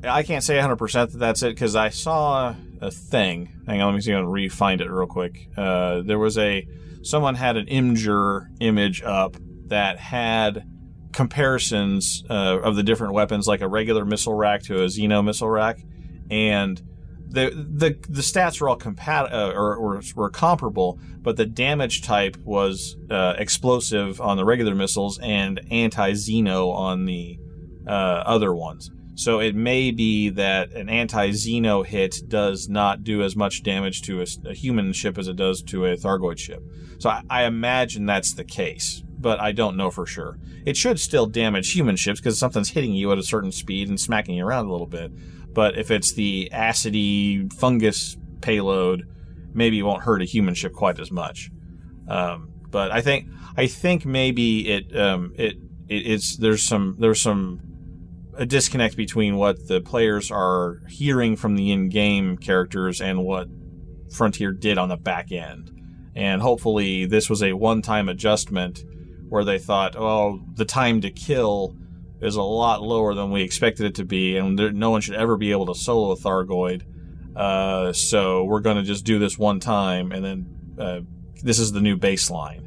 [0.04, 3.62] I can't say 100 percent that that's it because I saw a thing.
[3.68, 5.50] Hang on, let me see if I can re-find it real quick.
[5.56, 6.68] Uh, there was a
[7.04, 9.38] someone had an Imgur image up
[9.68, 10.66] that had
[11.14, 15.50] comparisons uh, of the different weapons, like a regular missile rack to a Xeno missile
[15.50, 15.80] rack,
[16.30, 16.82] and
[17.36, 22.02] the the the stats were all compat uh, or, or were comparable, but the damage
[22.02, 27.38] type was uh, explosive on the regular missiles and anti Xeno on the
[27.86, 28.90] uh, other ones.
[29.16, 34.02] So it may be that an anti Xeno hit does not do as much damage
[34.04, 36.64] to a, a human ship as it does to a Thargoid ship.
[37.00, 40.40] So I, I imagine that's the case, but I don't know for sure.
[40.66, 44.00] It should still damage human ships because something's hitting you at a certain speed and
[44.00, 45.12] smacking you around a little bit.
[45.56, 49.08] But if it's the acidy fungus payload,
[49.54, 51.50] maybe it won't hurt a human ship quite as much.
[52.10, 55.56] Um, but I think I think maybe it um, it,
[55.88, 57.62] it it's there's some there's some
[58.38, 63.48] a disconnect between what the players are hearing from the in-game characters and what
[64.12, 65.72] Frontier did on the back end.
[66.18, 68.84] And hopefully this was a one-time adjustment
[69.30, 71.78] where they thought, "Oh, the time to kill
[72.22, 75.16] is a lot lower than we expected it to be and there, no one should
[75.16, 76.84] ever be able to solo a Thargoid.
[77.36, 80.46] Uh, so we're going to just do this one time and then
[80.80, 81.00] uh,
[81.44, 82.66] this is the new baseline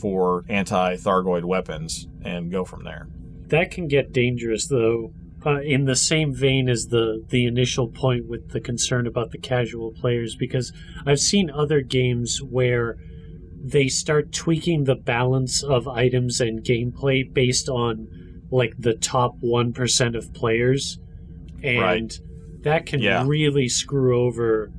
[0.00, 3.08] for anti-Thargoid weapons and go from there."
[3.48, 5.12] That can get dangerous, though.
[5.44, 9.38] Uh, in the same vein as the the initial point with the concern about the
[9.38, 10.70] casual players, because
[11.06, 12.98] I've seen other games where
[13.62, 18.08] they start tweaking the balance of items and gameplay based on
[18.50, 20.98] like the top one percent of players,
[21.62, 22.20] and Right.
[22.62, 23.24] that can Yeah.
[23.26, 24.70] really screw over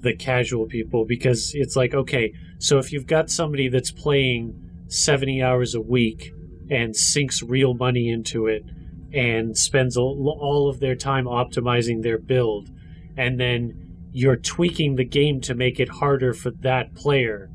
[0.00, 4.54] the casual people because it's like okay, so if you've got somebody that's playing
[4.88, 6.32] seventy hours a week
[6.70, 8.64] and sinks real money into it
[9.12, 12.70] and spends all of their time optimizing their build
[13.16, 13.74] and then
[14.12, 17.50] you're tweaking the game to make it harder for that player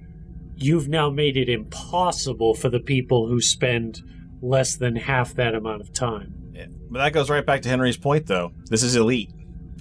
[0.58, 4.02] you've now made it impossible for the people who spend
[4.42, 6.34] less than half that amount of time
[6.90, 8.52] But that goes right back to Henry's point, though.
[8.70, 9.32] This is elite.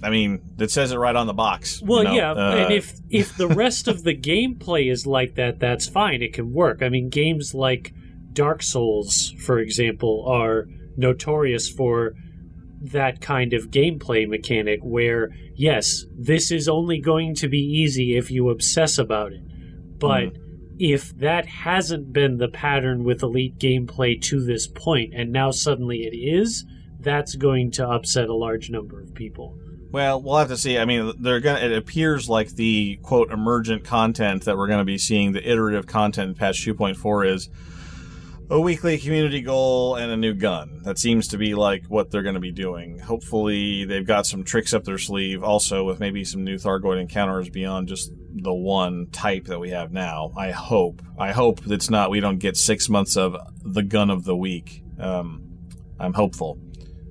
[0.03, 1.81] I mean, it says it right on the box.
[1.81, 2.13] you Well, know?
[2.13, 6.21] yeah, Uh, and if if the rest of the gameplay is like that, that's fine.
[6.21, 6.81] It can work.
[6.81, 7.93] I mean, games like
[8.33, 12.13] Dark Souls, for example, are notorious for
[12.81, 18.29] that kind of gameplay mechanic where yes, this is only going to be easy if
[18.29, 19.41] you obsess about it.
[19.97, 20.33] But
[20.79, 25.99] if that hasn't been the pattern with elite gameplay to this point and now suddenly
[25.99, 26.65] it is,
[26.99, 29.57] that's going to upset a large number of people.
[29.91, 30.77] Well, we'll have to see.
[30.77, 31.59] I mean, they're gonna.
[31.59, 35.87] It appears like the quote emergent content that we're going to be seeing, the iterative
[35.87, 37.49] content in patch 2.4 is
[38.49, 40.81] a weekly community goal and a new gun.
[40.83, 42.99] That seems to be like what they're going to be doing.
[42.99, 47.49] Hopefully, they've got some tricks up their sleeve, also with maybe some new Thargoid encounters
[47.49, 50.31] beyond just the one type that we have now.
[50.37, 51.01] I hope.
[51.17, 52.09] I hope it's not.
[52.09, 54.83] We don't get six months of the gun of the week.
[54.99, 55.41] Um,
[55.99, 56.59] I'm hopeful.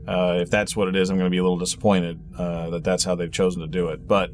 [0.06, 2.84] Uh, if that's what it is, I'm going to be a little disappointed uh, that
[2.84, 4.06] that's how they've chosen to do it.
[4.06, 4.30] But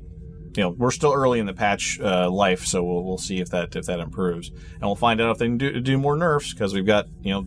[0.57, 3.51] you know, we're still early in the patch uh, life, so we'll, we'll see if
[3.51, 6.53] that if that improves, and we'll find out if they can do, do more nerfs
[6.53, 7.47] because we've got you know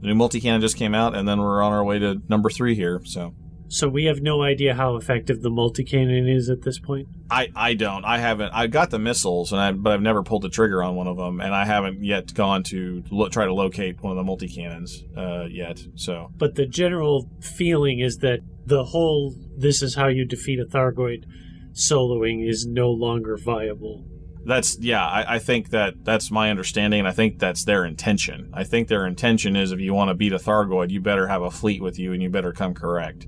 [0.00, 2.50] the new multi cannon just came out, and then we're on our way to number
[2.50, 3.00] three here.
[3.04, 3.34] So
[3.68, 7.06] So we have no idea how effective the multi-cannon is at this point.
[7.30, 8.04] I, I don't.
[8.04, 8.50] I haven't.
[8.52, 11.16] I got the missiles, and I, but I've never pulled the trigger on one of
[11.16, 14.48] them, and I haven't yet gone to lo- try to locate one of the multi
[14.48, 15.80] cannons uh, yet.
[15.94, 20.64] So But the general feeling is that the whole "this is how you defeat a
[20.64, 21.24] Thargoid"
[21.80, 24.04] soloing is no longer viable.
[24.44, 25.04] that's yeah.
[25.06, 28.50] I, I think that that's my understanding, and I think that's their intention.
[28.54, 31.42] I think their intention is if you want to beat a Thargoid, you better have
[31.42, 33.26] a fleet with you, and you better come correct.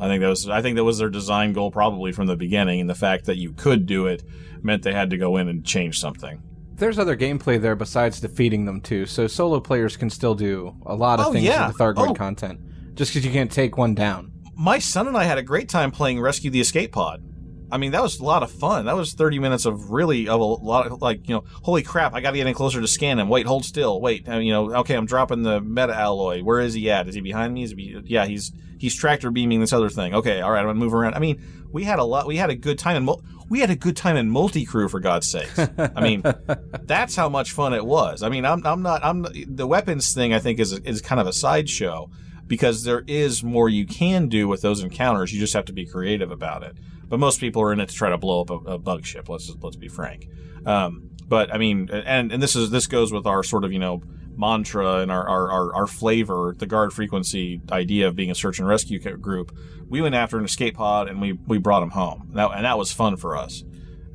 [0.00, 2.80] I think that was I think that was their design goal probably from the beginning,
[2.80, 4.22] and the fact that you could do it
[4.62, 6.42] meant they had to go in and change something.
[6.76, 10.94] There's other gameplay there besides defeating them too, so solo players can still do a
[10.94, 11.68] lot of Oh, things yeah.
[11.68, 12.14] with the Thargoid Oh.
[12.14, 12.58] content.
[12.96, 14.32] Just because you can't take one down.
[14.56, 17.22] my son and I had a great time playing Rescue the Escape Pod.
[17.70, 18.86] I mean, that was a lot of fun.
[18.86, 22.14] That was 30 minutes of really of a lot of like, you know, holy crap,
[22.14, 23.28] I got to get in closer to scan him.
[23.28, 24.00] Wait, hold still.
[24.00, 26.42] Wait, uh, you know, okay, I'm dropping the meta alloy.
[26.42, 27.08] Where is he at?
[27.08, 27.62] Is he behind me?
[27.62, 30.14] Is he yeah, he's he's tractor beaming this other thing.
[30.14, 31.14] Okay, all right, I'm going to move around.
[31.14, 33.70] I mean, we had a lot we had a good time in mul- we had
[33.70, 35.58] a good time in multi-crew for God's sakes.
[35.78, 36.22] I mean,
[36.82, 38.22] that's how much fun it was.
[38.22, 41.26] I mean, I'm I'm not I'm the weapons thing I think is is kind of
[41.26, 42.10] a sideshow
[42.46, 45.32] because there is more you can do with those encounters.
[45.32, 46.76] You just have to be creative about it.
[47.14, 49.28] But most people are in it to try to blow up a, a bug ship.
[49.28, 50.28] Let's just, let's be frank.
[50.66, 53.78] Um, but I mean, and and this is this goes with our sort of you
[53.78, 54.02] know
[54.36, 58.58] mantra and our, our, our, our flavor, the guard frequency idea of being a search
[58.58, 59.56] and rescue group.
[59.88, 62.30] We went after an escape pod and we we brought him home.
[62.32, 63.62] That, and that was fun for us.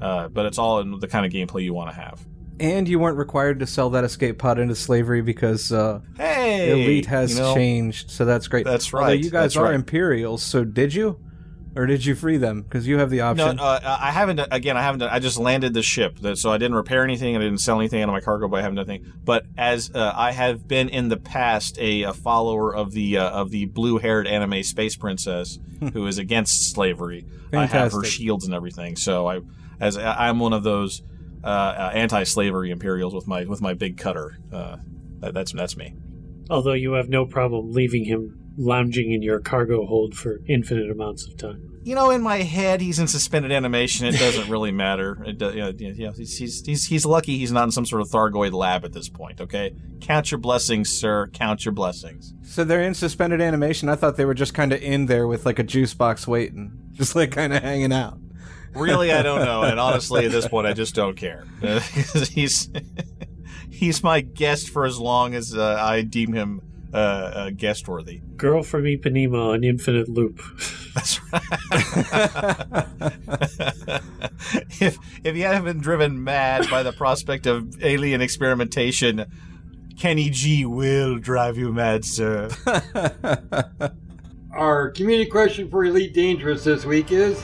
[0.01, 2.19] Uh, but it's all in the kind of gameplay you want to have.
[2.59, 7.05] And you weren't required to sell that escape pod into slavery because uh, Hey, Elite
[7.05, 8.65] has you know, changed, so that's great.
[8.65, 9.73] That's Although right, you guys are right.
[9.73, 11.17] Imperials, so did you?
[11.79, 12.63] Or did you free them?
[12.63, 13.59] Because you have the No, option.
[13.59, 14.41] uh, I haven't.
[14.51, 15.01] Again, I haven't.
[15.03, 17.37] I just landed the ship, so I didn't repair anything.
[17.37, 19.13] I didn't sell anything out of my cargo, but I haven't done anything.
[19.23, 23.29] But as uh, I have been in the past, a, a follower of the uh,
[23.29, 25.57] of the blue-haired anime space princess
[25.93, 27.25] who is against slavery.
[27.53, 28.97] I have her shields and everything.
[28.97, 29.39] So I,
[29.79, 31.01] as I- I'm one of those
[31.43, 34.37] uh, uh, anti-slavery Imperials with my with my big cutter.
[34.51, 34.77] Uh,
[35.19, 35.93] that, that's that's me.
[36.49, 41.25] Although you have no problem leaving him lounging in your cargo hold for infinite amounts
[41.25, 41.65] of time.
[41.83, 44.05] You know, in my head, he's in suspended animation.
[44.05, 45.23] It doesn't really matter.
[45.25, 47.85] It, do- you know, you know, he's, he's, he's, he's lucky he's not in some
[47.85, 49.73] sort of Thargoid lab at this point, okay?
[50.01, 51.27] Count your blessings, sir.
[51.27, 52.33] Count your blessings.
[52.43, 53.87] so they're in suspended animation.
[53.87, 56.77] I thought they were just kind of in there with like a juice box waiting,
[56.91, 58.19] just like kind of hanging out.
[58.75, 59.63] Really, I don't know.
[59.63, 61.45] And honestly, at this point, I just don't care.
[61.61, 62.69] 'Cause he's,
[63.69, 66.61] he's my guest for as long as uh, I deem him
[66.93, 68.21] uh, uh, guest worthy.
[68.35, 70.41] Girl from Ipanema on infinite loop.
[70.95, 71.41] That's right.
[74.81, 79.25] if if you haven't been driven mad by the prospect of alien experimentation,
[79.99, 82.49] Kenny G will drive you mad, sir.
[84.51, 87.43] Our community question for Elite Dangerous this week is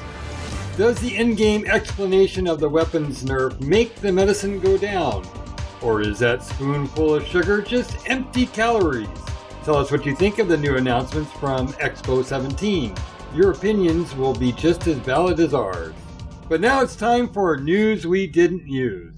[0.76, 5.28] Does the in game explanation of the weapons nerf make the medicine go down?
[5.82, 9.08] Or is that spoonful of sugar just empty calories?
[9.66, 12.94] Tell us what you think of the new announcements from Expo 17.
[13.34, 15.96] Your opinions will be just as valid as ours.
[16.48, 19.16] But now it's time for news we didn't use.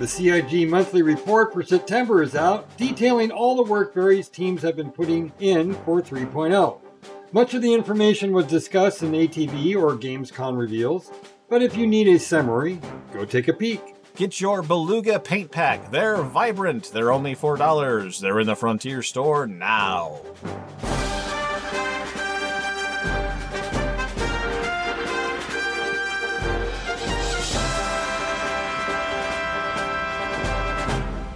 [0.00, 4.74] The CIG monthly report for September is out, detailing all the work various teams have
[4.74, 6.89] been putting in for 3.0.
[7.32, 11.10] Much of the information was discussed in ATV or Gamescom reveals,
[11.48, 12.80] but if you need a summary,
[13.12, 13.80] go take a peek.
[14.16, 15.90] Get your Beluga paint pack.
[15.92, 16.90] They're vibrant.
[16.92, 18.20] They're only $4.
[18.20, 20.20] They're in the Frontier store now.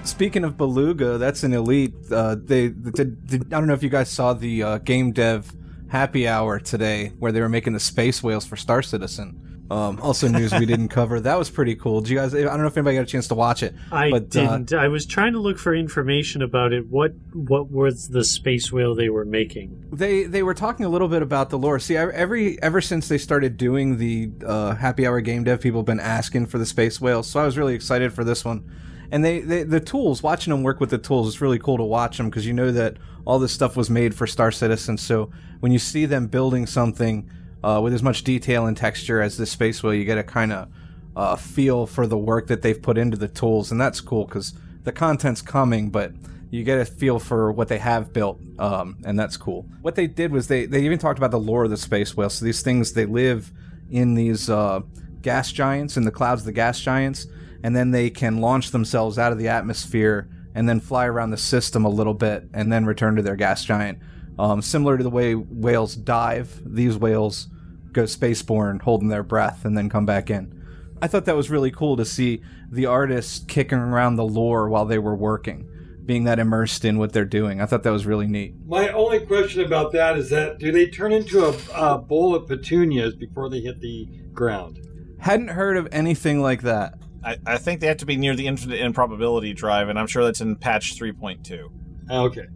[0.04, 1.94] Speaking of Beluga, that's an elite.
[2.11, 5.50] Uh, they, they, they- I don't know if you guys saw the uh, game dev
[5.94, 9.66] happy hour today, where they were making the space whales for Star Citizen.
[9.70, 11.20] Um, also, news we didn't cover.
[11.20, 12.01] That was pretty cool.
[12.01, 12.34] Did you guys?
[12.34, 13.76] I don't know if anybody got a chance to watch it.
[13.92, 14.72] I but, uh, didn't.
[14.72, 16.88] I was trying to look for information about it.
[16.88, 19.84] What what was the space whale they were making?
[19.92, 21.78] they they were talking a little bit about the lore.
[21.78, 25.86] See, every ever since they started doing the uh, happy hour game dev, people have
[25.86, 27.30] been asking for the space whales.
[27.30, 28.68] So I was really excited for this one.
[29.12, 31.84] And they, they the tools, watching them work with the tools, it's really cool to
[31.84, 34.99] watch them because you know that all this stuff was made for Star Citizen.
[34.99, 35.30] So
[35.64, 37.30] when you see them building something
[37.62, 40.52] uh, with as much detail and texture as this space whale, you get a kind
[40.52, 40.68] of
[41.16, 44.52] uh, feel for the work that they've put into the tools, and that's cool because
[44.82, 46.12] the content's coming, but
[46.50, 49.64] you get a feel for what they have built, um, and that's cool.
[49.80, 52.28] What they did was they they even talked about the lore of the space whale.
[52.28, 53.50] So these things they live
[53.90, 54.80] in these uh,
[55.22, 57.26] gas giants in the clouds, of the gas giants,
[57.62, 61.38] and then they can launch themselves out of the atmosphere and then fly around the
[61.38, 63.98] system a little bit and then return to their gas giant.
[64.39, 67.49] Um, similar to the way whales dive, these whales
[67.93, 70.61] go spaceborne, holding their breath, and then come back in.
[71.01, 74.85] I thought that was really cool to see the artists kicking around the lore while
[74.85, 75.68] they were working,
[76.05, 77.61] being that immersed in what they're doing.
[77.61, 78.55] I thought that was really neat.
[78.66, 82.49] My only question about that is that do they turn into a, a bowl of
[82.49, 84.80] petunias before they hit the ground?
[85.20, 86.95] Hadn't heard of anything like that.
[87.24, 90.24] I, I think they have to be near the infinite improbability drive, and I'm sure
[90.24, 91.70] that's in patch 3.2.
[92.11, 92.47] Okay.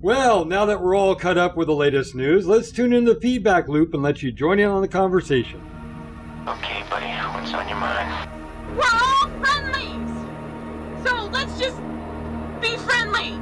[0.00, 3.16] Well, now that we're all caught up with the latest news, let's tune in the
[3.16, 5.60] feedback loop and let you join in on the conversation.
[6.46, 8.30] Okay, buddy, what's on your mind?
[8.76, 11.04] We're all friendlies.
[11.04, 11.76] So let's just
[12.60, 13.34] be friendly.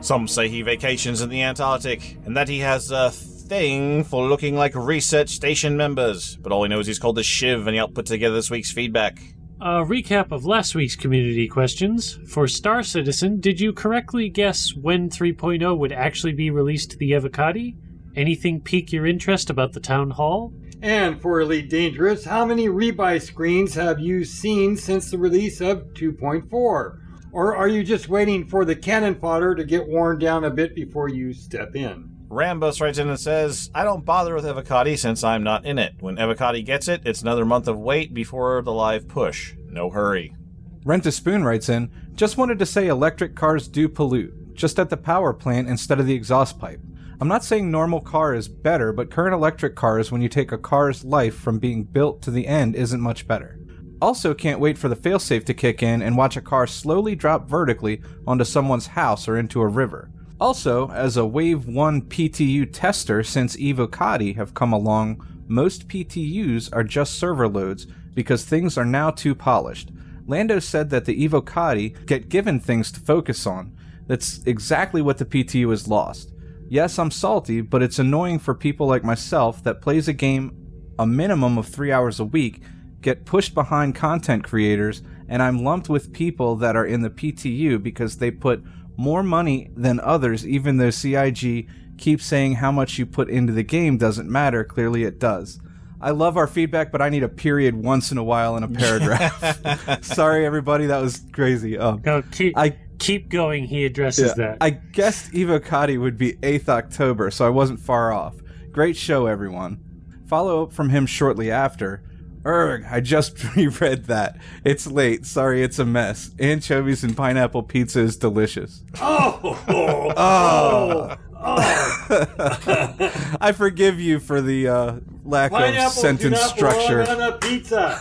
[0.00, 4.56] Some say he vacations in the Antarctic, and that he has a thing for looking
[4.56, 6.36] like research station members.
[6.36, 8.50] But all he knows is he's called the Shiv, and he helped put together this
[8.50, 9.20] week's feedback.
[9.64, 12.18] A recap of last week's community questions.
[12.26, 17.12] For Star Citizen, did you correctly guess when 3.0 would actually be released to the
[17.12, 17.76] Evocati?
[18.16, 20.52] Anything pique your interest about the town hall?
[20.82, 25.94] And for Elite Dangerous, how many rebuy screens have you seen since the release of
[25.94, 26.50] 2.4?
[26.50, 30.74] Or are you just waiting for the cannon fodder to get worn down a bit
[30.74, 32.11] before you step in?
[32.32, 35.96] Rambus writes in and says, I don't bother with Evocati since I'm not in it.
[36.00, 39.52] When Evocati gets it, it's another month of wait before the live push.
[39.66, 40.34] No hurry.
[40.82, 44.88] Rent a Spoon writes in, just wanted to say electric cars do pollute, just at
[44.88, 46.80] the power plant instead of the exhaust pipe.
[47.20, 50.58] I'm not saying normal car is better, but current electric cars, when you take a
[50.58, 53.60] car's life from being built to the end, isn't much better.
[54.00, 57.46] Also, can't wait for the failsafe to kick in and watch a car slowly drop
[57.46, 60.10] vertically onto someone's house or into a river.
[60.42, 66.82] Also, as a Wave 1 PTU tester since Evocati have come along, most PTUs are
[66.82, 69.92] just server loads because things are now too polished.
[70.26, 73.72] Lando said that the Evocati get given things to focus on.
[74.08, 76.32] That's exactly what the PTU has lost.
[76.68, 80.56] Yes, I'm salty, but it's annoying for people like myself that plays a game
[80.98, 82.62] a minimum of three hours a week,
[83.00, 87.80] get pushed behind content creators, and I'm lumped with people that are in the PTU
[87.80, 88.64] because they put
[88.96, 91.68] more money than others, even though CIG
[91.98, 94.64] keeps saying how much you put into the game doesn't matter.
[94.64, 95.60] Clearly, it does.
[96.00, 98.68] I love our feedback, but I need a period once in a while in a
[98.68, 100.04] paragraph.
[100.04, 101.78] Sorry, everybody, that was crazy.
[101.78, 103.64] Um, No, keep, I keep going.
[103.64, 104.58] He addresses yeah, that.
[104.60, 108.34] I guessed Evocati would be 8th October, so I wasn't far off.
[108.72, 109.78] Great show, everyone.
[110.26, 112.02] Follow up from him shortly after.
[112.44, 114.36] Erg, I just reread that.
[114.64, 115.26] It's late.
[115.26, 116.30] Sorry, it's a mess.
[116.38, 118.82] Anchovies and pineapple pizza is delicious.
[119.00, 119.58] Oh!
[120.14, 120.14] Oh.
[120.14, 121.16] oh.
[123.40, 127.02] I forgive you for the uh, lack of Pineapples do sentence not structure.
[127.04, 128.00] belong on a pizza.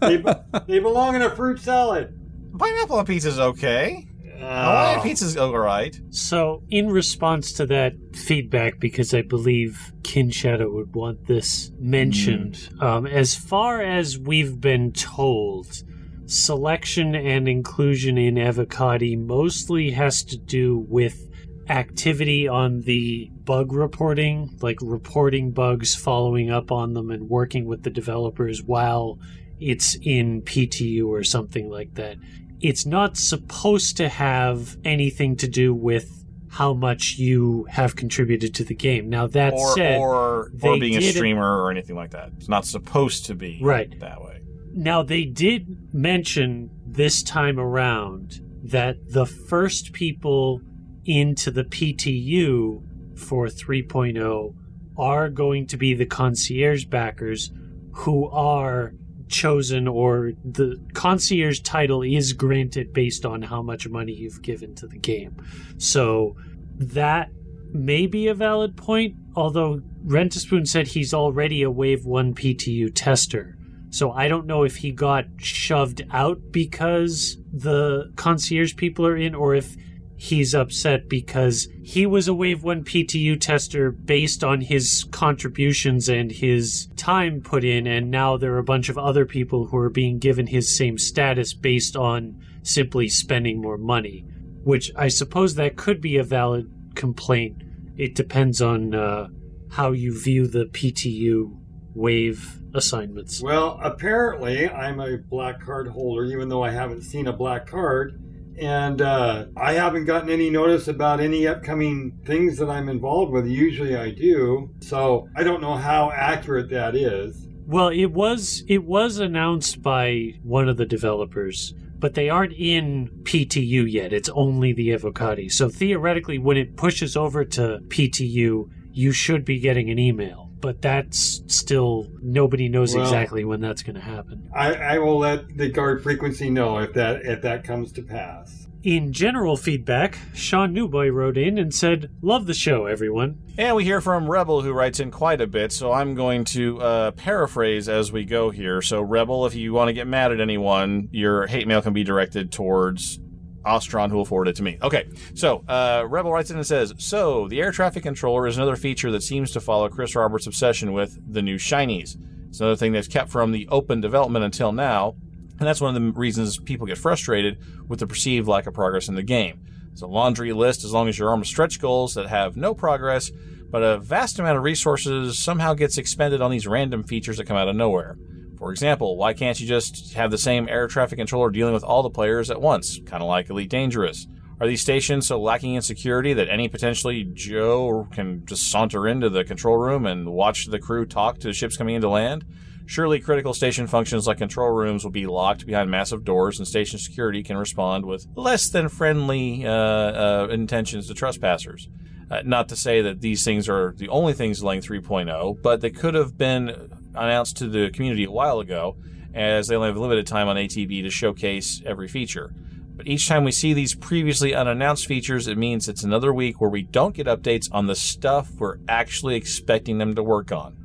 [0.00, 0.32] they, be-
[0.66, 2.18] they belong in a fruit salad.
[2.58, 4.06] Pineapple on pizza is okay.
[4.34, 4.38] Oh.
[4.38, 6.00] Hawaiian pizza's alright.
[6.10, 12.68] So, in response to that feedback, because I believe Kin Shadow would want this mentioned,
[12.80, 15.82] um, as far as we've been told,
[16.26, 21.28] selection and inclusion in Evocati mostly has to do with
[21.68, 27.82] activity on the bug reporting, like reporting bugs, following up on them, and working with
[27.82, 29.18] the developers while
[29.60, 32.16] it's in PTU or something like that.
[32.62, 38.64] It's not supposed to have anything to do with how much you have contributed to
[38.64, 39.08] the game.
[39.08, 42.30] Now that Or, said, or, or being a streamer or anything like that.
[42.36, 43.98] It's not supposed to be Right.
[44.00, 44.40] that way.
[44.74, 50.60] Now, they did mention this time around that the first people
[51.04, 52.82] into the PTU
[53.18, 54.54] for 3.0
[54.96, 57.50] are going to be the concierge backers
[57.92, 58.94] who are
[59.32, 64.86] chosen or the concierge title is granted based on how much money you've given to
[64.86, 65.36] the game.
[65.78, 66.36] So
[66.78, 67.30] that
[67.72, 73.56] may be a valid point, although Rentaspoon said he's already a Wave 1 PTU tester.
[73.90, 79.34] So I don't know if he got shoved out because the concierge people are in,
[79.34, 79.76] or if
[80.22, 86.30] he's upset because he was a Wave 1 PTU tester based on his contributions and
[86.30, 89.90] his time put in, and now there are a bunch of other people who are
[89.90, 94.24] being given his same status based on simply spending more money.
[94.62, 97.64] Which I suppose that could be a valid complaint.
[97.96, 99.26] It depends on uh,
[99.72, 101.58] how you view the PTU
[101.96, 103.42] wave assignments.
[103.42, 108.21] Well, apparently, I'm a black card holder, even though I haven't seen a black card.
[108.58, 113.46] And uh, I haven't gotten any notice about any upcoming things that I'm involved with.
[113.46, 114.70] Usually I do.
[114.80, 117.48] So I don't know how accurate that is.
[117.66, 123.08] Well, it was it was announced by one of the developers, but they aren't in
[123.22, 124.12] PTU yet.
[124.12, 125.50] It's only the Evocati.
[125.50, 130.51] So theoretically, when it pushes over to PTU, you should be getting an email.
[130.62, 134.48] But that's still nobody knows Well- exactly when that's going to happen.
[134.54, 138.60] I, I will let the guard frequency know if that if that comes to pass.
[138.84, 143.84] In general feedback, Sean Newboy wrote in and said, "Love the show, everyone." And we
[143.84, 147.88] hear from Rebel, who writes in quite a bit, so I'm going to uh, paraphrase
[147.88, 148.82] as we go here.
[148.82, 152.02] So, Rebel, if you want to get mad at anyone, your hate mail can be
[152.02, 153.20] directed towards
[153.64, 154.78] Ostron, who will forward it to me.
[154.82, 158.76] Okay, so uh, Rebel writes in and says, So, the air traffic controller is another
[158.76, 162.16] feature that seems to follow Chris Roberts' obsession with the new shinies.
[162.48, 165.14] It's another thing that's kept from the open development until now,
[165.58, 167.58] and that's one of the reasons people get frustrated
[167.88, 169.60] with the perceived lack of progress in the game.
[169.92, 172.74] It's a laundry list as long as your arm of stretch goals that have no
[172.74, 173.30] progress,
[173.70, 177.56] but a vast amount of resources somehow gets expended on these random features that come
[177.56, 178.16] out of nowhere.
[178.62, 182.04] For example, why can't you just have the same air traffic controller dealing with all
[182.04, 184.28] the players at once, kind of like Elite Dangerous?
[184.60, 189.28] Are these stations so lacking in security that any potentially Joe can just saunter into
[189.28, 192.44] the control room and watch the crew talk to ships coming into land?
[192.86, 197.00] Surely critical station functions like control rooms will be locked behind massive doors, and station
[197.00, 201.88] security can respond with less than friendly uh, uh, intentions to trespassers.
[202.30, 205.90] Uh, not to say that these things are the only things delaying 3.0, but they
[205.90, 208.96] could have been announced to the community a while ago,
[209.34, 212.54] as they only have limited time on ATV to showcase every feature.
[212.94, 216.70] But each time we see these previously unannounced features, it means it's another week where
[216.70, 220.76] we don't get updates on the stuff we're actually expecting them to work on.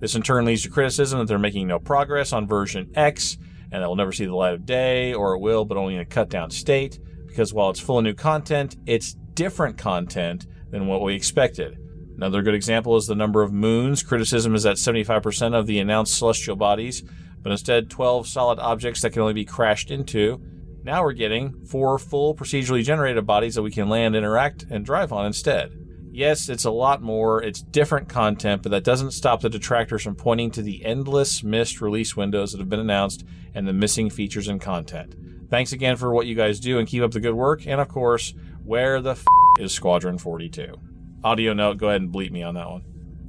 [0.00, 3.36] This in turn leads to criticism that they're making no progress on version X,
[3.72, 6.00] and that will never see the light of day, or it will, but only in
[6.00, 10.86] a cut down state, because while it's full of new content, it's different content than
[10.86, 11.78] what we expected.
[12.18, 14.02] Another good example is the number of moons.
[14.02, 17.04] Criticism is that 75% of the announced celestial bodies,
[17.42, 20.42] but instead 12 solid objects that can only be crashed into.
[20.82, 25.12] Now we're getting four full procedurally generated bodies that we can land, interact, and drive
[25.12, 25.72] on instead.
[26.10, 30.16] Yes, it's a lot more, it's different content, but that doesn't stop the detractors from
[30.16, 34.48] pointing to the endless missed release windows that have been announced and the missing features
[34.48, 35.14] and content.
[35.50, 37.64] Thanks again for what you guys do and keep up the good work.
[37.64, 39.24] And of course, where the f
[39.60, 40.87] is Squadron 42?
[41.24, 42.82] Audio note, go ahead and bleep me on that one,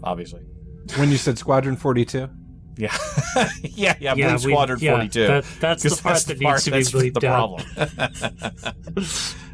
[0.04, 0.42] obviously.
[0.96, 2.30] When you said Squadron 42?
[2.80, 2.96] Yeah.
[3.62, 5.28] yeah, yeah, Yeah, bleep we- Squadron yeah, 42.
[5.28, 7.60] that- that's the 'Cause part that needs to be bleeped the out.
[7.60, 8.64] problem.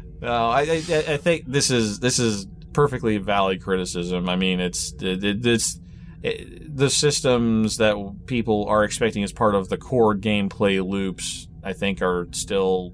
[0.22, 4.28] no, I, I, I think this is this is perfectly valid criticism.
[4.28, 5.80] I mean, it's it, it- it's
[6.22, 11.48] it, the systems that people are expecting as part of the core gameplay loops.
[11.64, 12.92] I think are still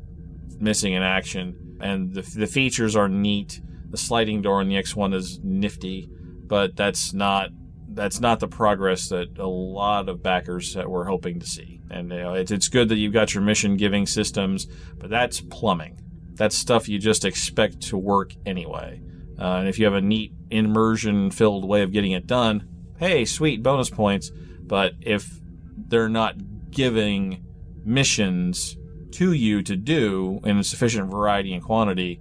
[0.59, 3.61] missing in action, and the the features are neat.
[3.93, 6.11] The sliding door in the X1 is nifty,
[6.47, 7.51] but that's not
[7.95, 11.81] that's not the progress that a lot of backers were hoping to see.
[11.91, 14.67] And you know, it's, it's good that you've got your mission giving systems,
[14.97, 15.99] but that's plumbing.
[16.35, 19.03] That's stuff you just expect to work anyway.
[19.39, 22.67] Uh, and if you have a neat immersion filled way of getting it done,
[22.99, 24.31] hey, sweet bonus points.
[24.63, 25.41] But if
[25.77, 27.45] they're not giving
[27.85, 28.77] missions
[29.13, 32.21] to you to do in a sufficient variety and quantity,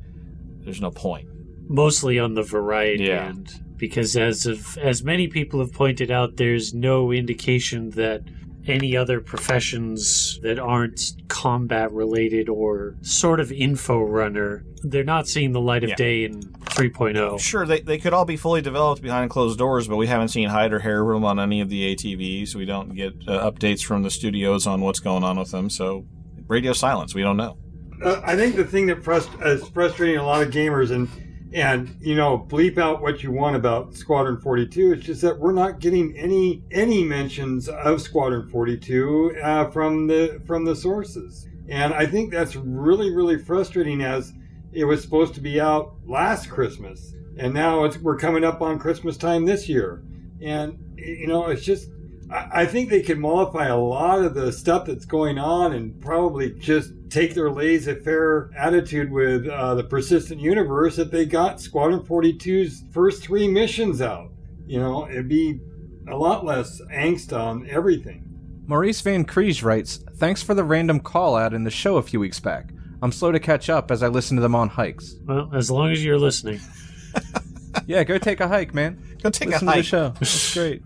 [0.64, 1.31] there's no point.
[1.72, 3.28] Mostly on the variety Yeah.
[3.28, 8.22] end because as of as many people have pointed out there's no indication that
[8.68, 15.52] any other professions that aren't combat related or sort of info runner they're not seeing
[15.52, 15.96] the light of Yeah.
[15.96, 16.60] day in oh.
[16.72, 20.30] 3.0 Sure, they, they could all be fully developed behind closed doors, but we haven't
[20.30, 22.56] seen hide or hair room on any of the ATVs.
[22.56, 26.06] We don't get uh, updates from the studios on what's going on with them, so
[26.48, 27.14] radio silence.
[27.16, 27.58] We don't know.
[28.04, 31.08] Uh, I think the thing that frust- is frustrating a lot of gamers and
[31.54, 34.94] and you know bleep out what you want about Squadron 42.
[34.94, 40.42] It's just that we're not getting any any mentions of Squadron 42 uh, from the
[40.46, 44.34] from the sources, and I think that's really really frustrating as
[44.72, 48.80] it was supposed to be out last Christmas, and now it's we're coming up on
[48.80, 50.04] Christmas time this year,
[50.42, 51.90] and you know it's just
[52.32, 56.00] I I think they can mollify a lot of the stuff that's going on and
[56.02, 62.02] probably just take their laissez-faire attitude with uh, the persistent universe if they got Squadron
[62.02, 64.32] 42's first three missions out.
[64.66, 65.60] You know, it'd be
[66.08, 68.28] a lot less angst on everything.
[68.66, 72.20] Maurice Van Creege writes, Thanks for the random call out in the show a few
[72.22, 72.70] weeks back.
[73.02, 75.16] I'm slow to catch up as I listen to them on hikes.
[75.26, 76.60] well as long as you're listening
[77.88, 79.02] Yeah, go take a hike, man.
[79.22, 79.86] Go take listen a to the hike.
[79.86, 80.14] show.
[80.22, 80.82] It's great.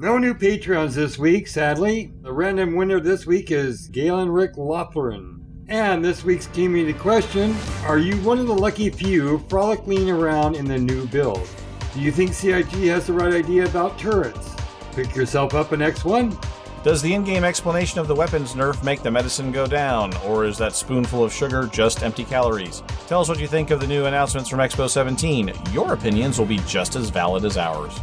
[0.00, 2.12] No new Patreons this week, sadly.
[2.22, 5.40] The random winner this week is Galen Rick Lothran.
[5.66, 7.52] And this week's community question
[7.84, 11.48] Are you one of the lucky few frolicking around in the new build?
[11.92, 14.54] Do you think CIG has the right idea about turrets?
[14.92, 16.40] Pick yourself up an X1
[16.84, 20.44] Does the in game explanation of the weapons nerf make the medicine go down, or
[20.44, 22.84] is that spoonful of sugar just empty calories?
[23.08, 25.52] Tell us what you think of the new announcements from Expo 17.
[25.72, 27.98] Your opinions will be just as valid as ours.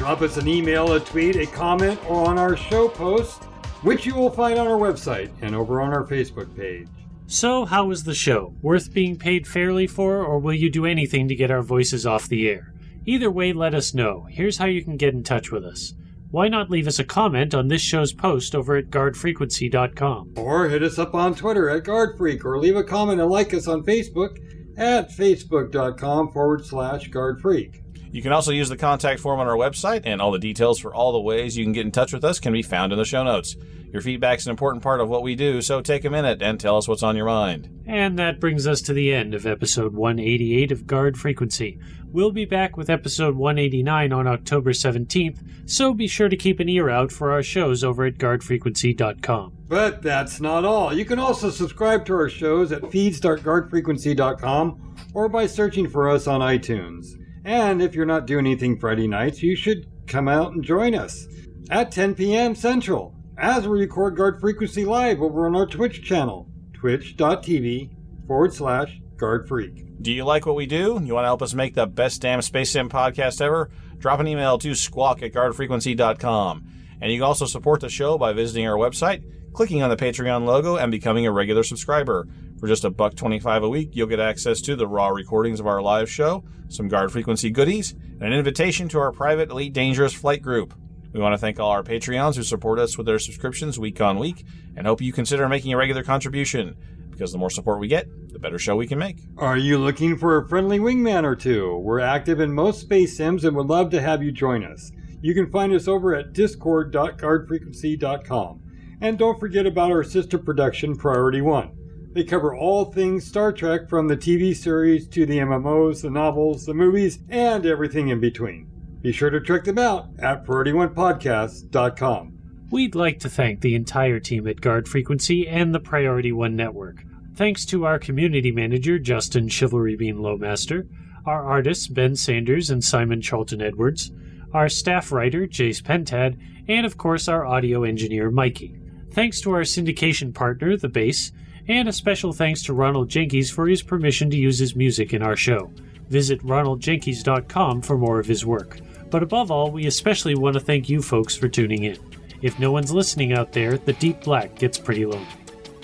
[0.00, 3.44] Drop us an email, a tweet, a comment, or on our show post,
[3.82, 6.88] which you will find on our website and over on our Facebook page.
[7.26, 8.54] So, how was the show?
[8.62, 12.28] Worth being paid fairly for, or will you do anything to get our voices off
[12.28, 12.72] the air?
[13.04, 14.26] Either way, let us know.
[14.30, 15.92] Here's how you can get in touch with us.
[16.30, 20.32] Why not leave us a comment on this show's post over at guardfrequency.com?
[20.38, 23.68] Or hit us up on Twitter at GuardFreak, or leave a comment and like us
[23.68, 24.38] on Facebook
[24.78, 27.79] at facebook.com forward slash GuardFreak.
[28.12, 30.92] You can also use the contact form on our website, and all the details for
[30.92, 33.04] all the ways you can get in touch with us can be found in the
[33.04, 33.56] show notes.
[33.92, 36.58] Your feedback is an important part of what we do, so take a minute and
[36.58, 37.68] tell us what's on your mind.
[37.86, 41.78] And that brings us to the end of episode 188 of Guard Frequency.
[42.12, 46.68] We'll be back with episode 189 on October 17th, so be sure to keep an
[46.68, 49.52] ear out for our shows over at guardfrequency.com.
[49.68, 50.92] But that's not all.
[50.92, 56.40] You can also subscribe to our shows at feeds.guardfrequency.com or by searching for us on
[56.40, 57.14] iTunes.
[57.44, 61.26] And if you're not doing anything Friday nights, you should come out and join us
[61.70, 62.54] at 10 p.m.
[62.54, 67.90] Central as we record Guard Frequency live over on our Twitch channel, twitch.tv
[68.26, 70.02] forward slash Guard Freak.
[70.02, 71.00] Do you like what we do?
[71.02, 73.70] You want to help us make the best damn Space Sim podcast ever?
[73.98, 76.66] Drop an email to squawk at guardfrequency.com.
[77.00, 79.22] And you can also support the show by visiting our website,
[79.52, 82.26] clicking on the Patreon logo, and becoming a regular subscriber.
[82.60, 85.66] For just a buck twenty-five a week, you'll get access to the raw recordings of
[85.66, 90.12] our live show, some guard frequency goodies, and an invitation to our private Elite Dangerous
[90.12, 90.74] flight group.
[91.12, 94.18] We want to thank all our Patreons who support us with their subscriptions week on
[94.18, 94.44] week,
[94.76, 96.76] and hope you consider making a regular contribution,
[97.10, 99.20] because the more support we get, the better show we can make.
[99.38, 101.78] Are you looking for a friendly wingman or two?
[101.78, 104.92] We're active in most space sims and would love to have you join us.
[105.22, 108.60] You can find us over at discord.guardfrequency.com.
[109.00, 111.70] And don't forget about our sister production, Priority One.
[112.12, 116.66] They cover all things Star Trek from the TV series to the MMOs, the novels,
[116.66, 118.66] the movies, and everything in between.
[119.00, 122.38] Be sure to check them out at PriorityOnePodcast.com.
[122.70, 127.04] We'd like to thank the entire team at Guard Frequency and the Priority One Network.
[127.34, 130.88] Thanks to our community manager, Justin Chivalry Bean Lowmaster,
[131.24, 134.12] our artists, Ben Sanders and Simon Charlton Edwards,
[134.52, 136.36] our staff writer, Jace Pentad,
[136.68, 138.76] and of course our audio engineer, Mikey.
[139.12, 141.32] Thanks to our syndication partner, The Base,
[141.68, 145.22] and a special thanks to Ronald Jenkins for his permission to use his music in
[145.22, 145.70] our show.
[146.08, 148.78] Visit ronaldjenkins.com for more of his work.
[149.10, 151.98] But above all, we especially want to thank you folks for tuning in.
[152.42, 155.26] If no one's listening out there, the deep black gets pretty lonely.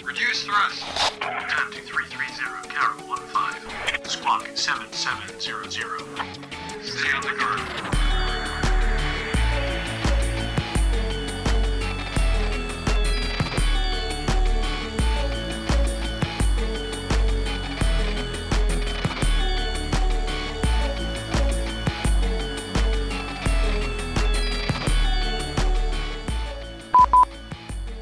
[0.03, 0.83] Reduce thrust.
[1.21, 4.05] Turn to 330, Carol 15.
[4.05, 6.01] Squawk 7700.
[6.83, 7.96] Stay on the guard.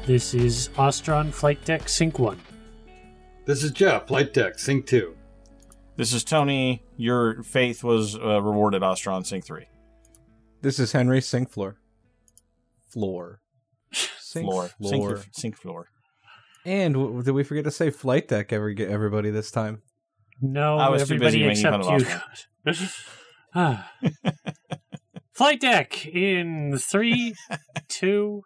[0.05, 2.39] This is Ostron Flight Deck Sync 1.
[3.45, 5.15] This is Jeff, Flight Deck, Sync 2.
[5.97, 6.83] This is Tony.
[6.95, 9.65] Your faith was uh, rewarded, Ostron Sync 3.
[10.61, 11.77] This is Henry Sync Floor.
[12.87, 13.41] Floor.
[13.91, 14.69] Sink Floor.
[14.79, 15.17] Floor.
[15.17, 15.87] Sink, sink floor.
[16.65, 19.81] And w- did we forget to say flight deck every everybody this time?
[20.41, 21.83] No, I was too everybody busy except
[22.65, 22.77] you.
[23.57, 23.89] Ah.
[25.33, 27.35] Flight Deck in three,
[27.87, 28.41] two,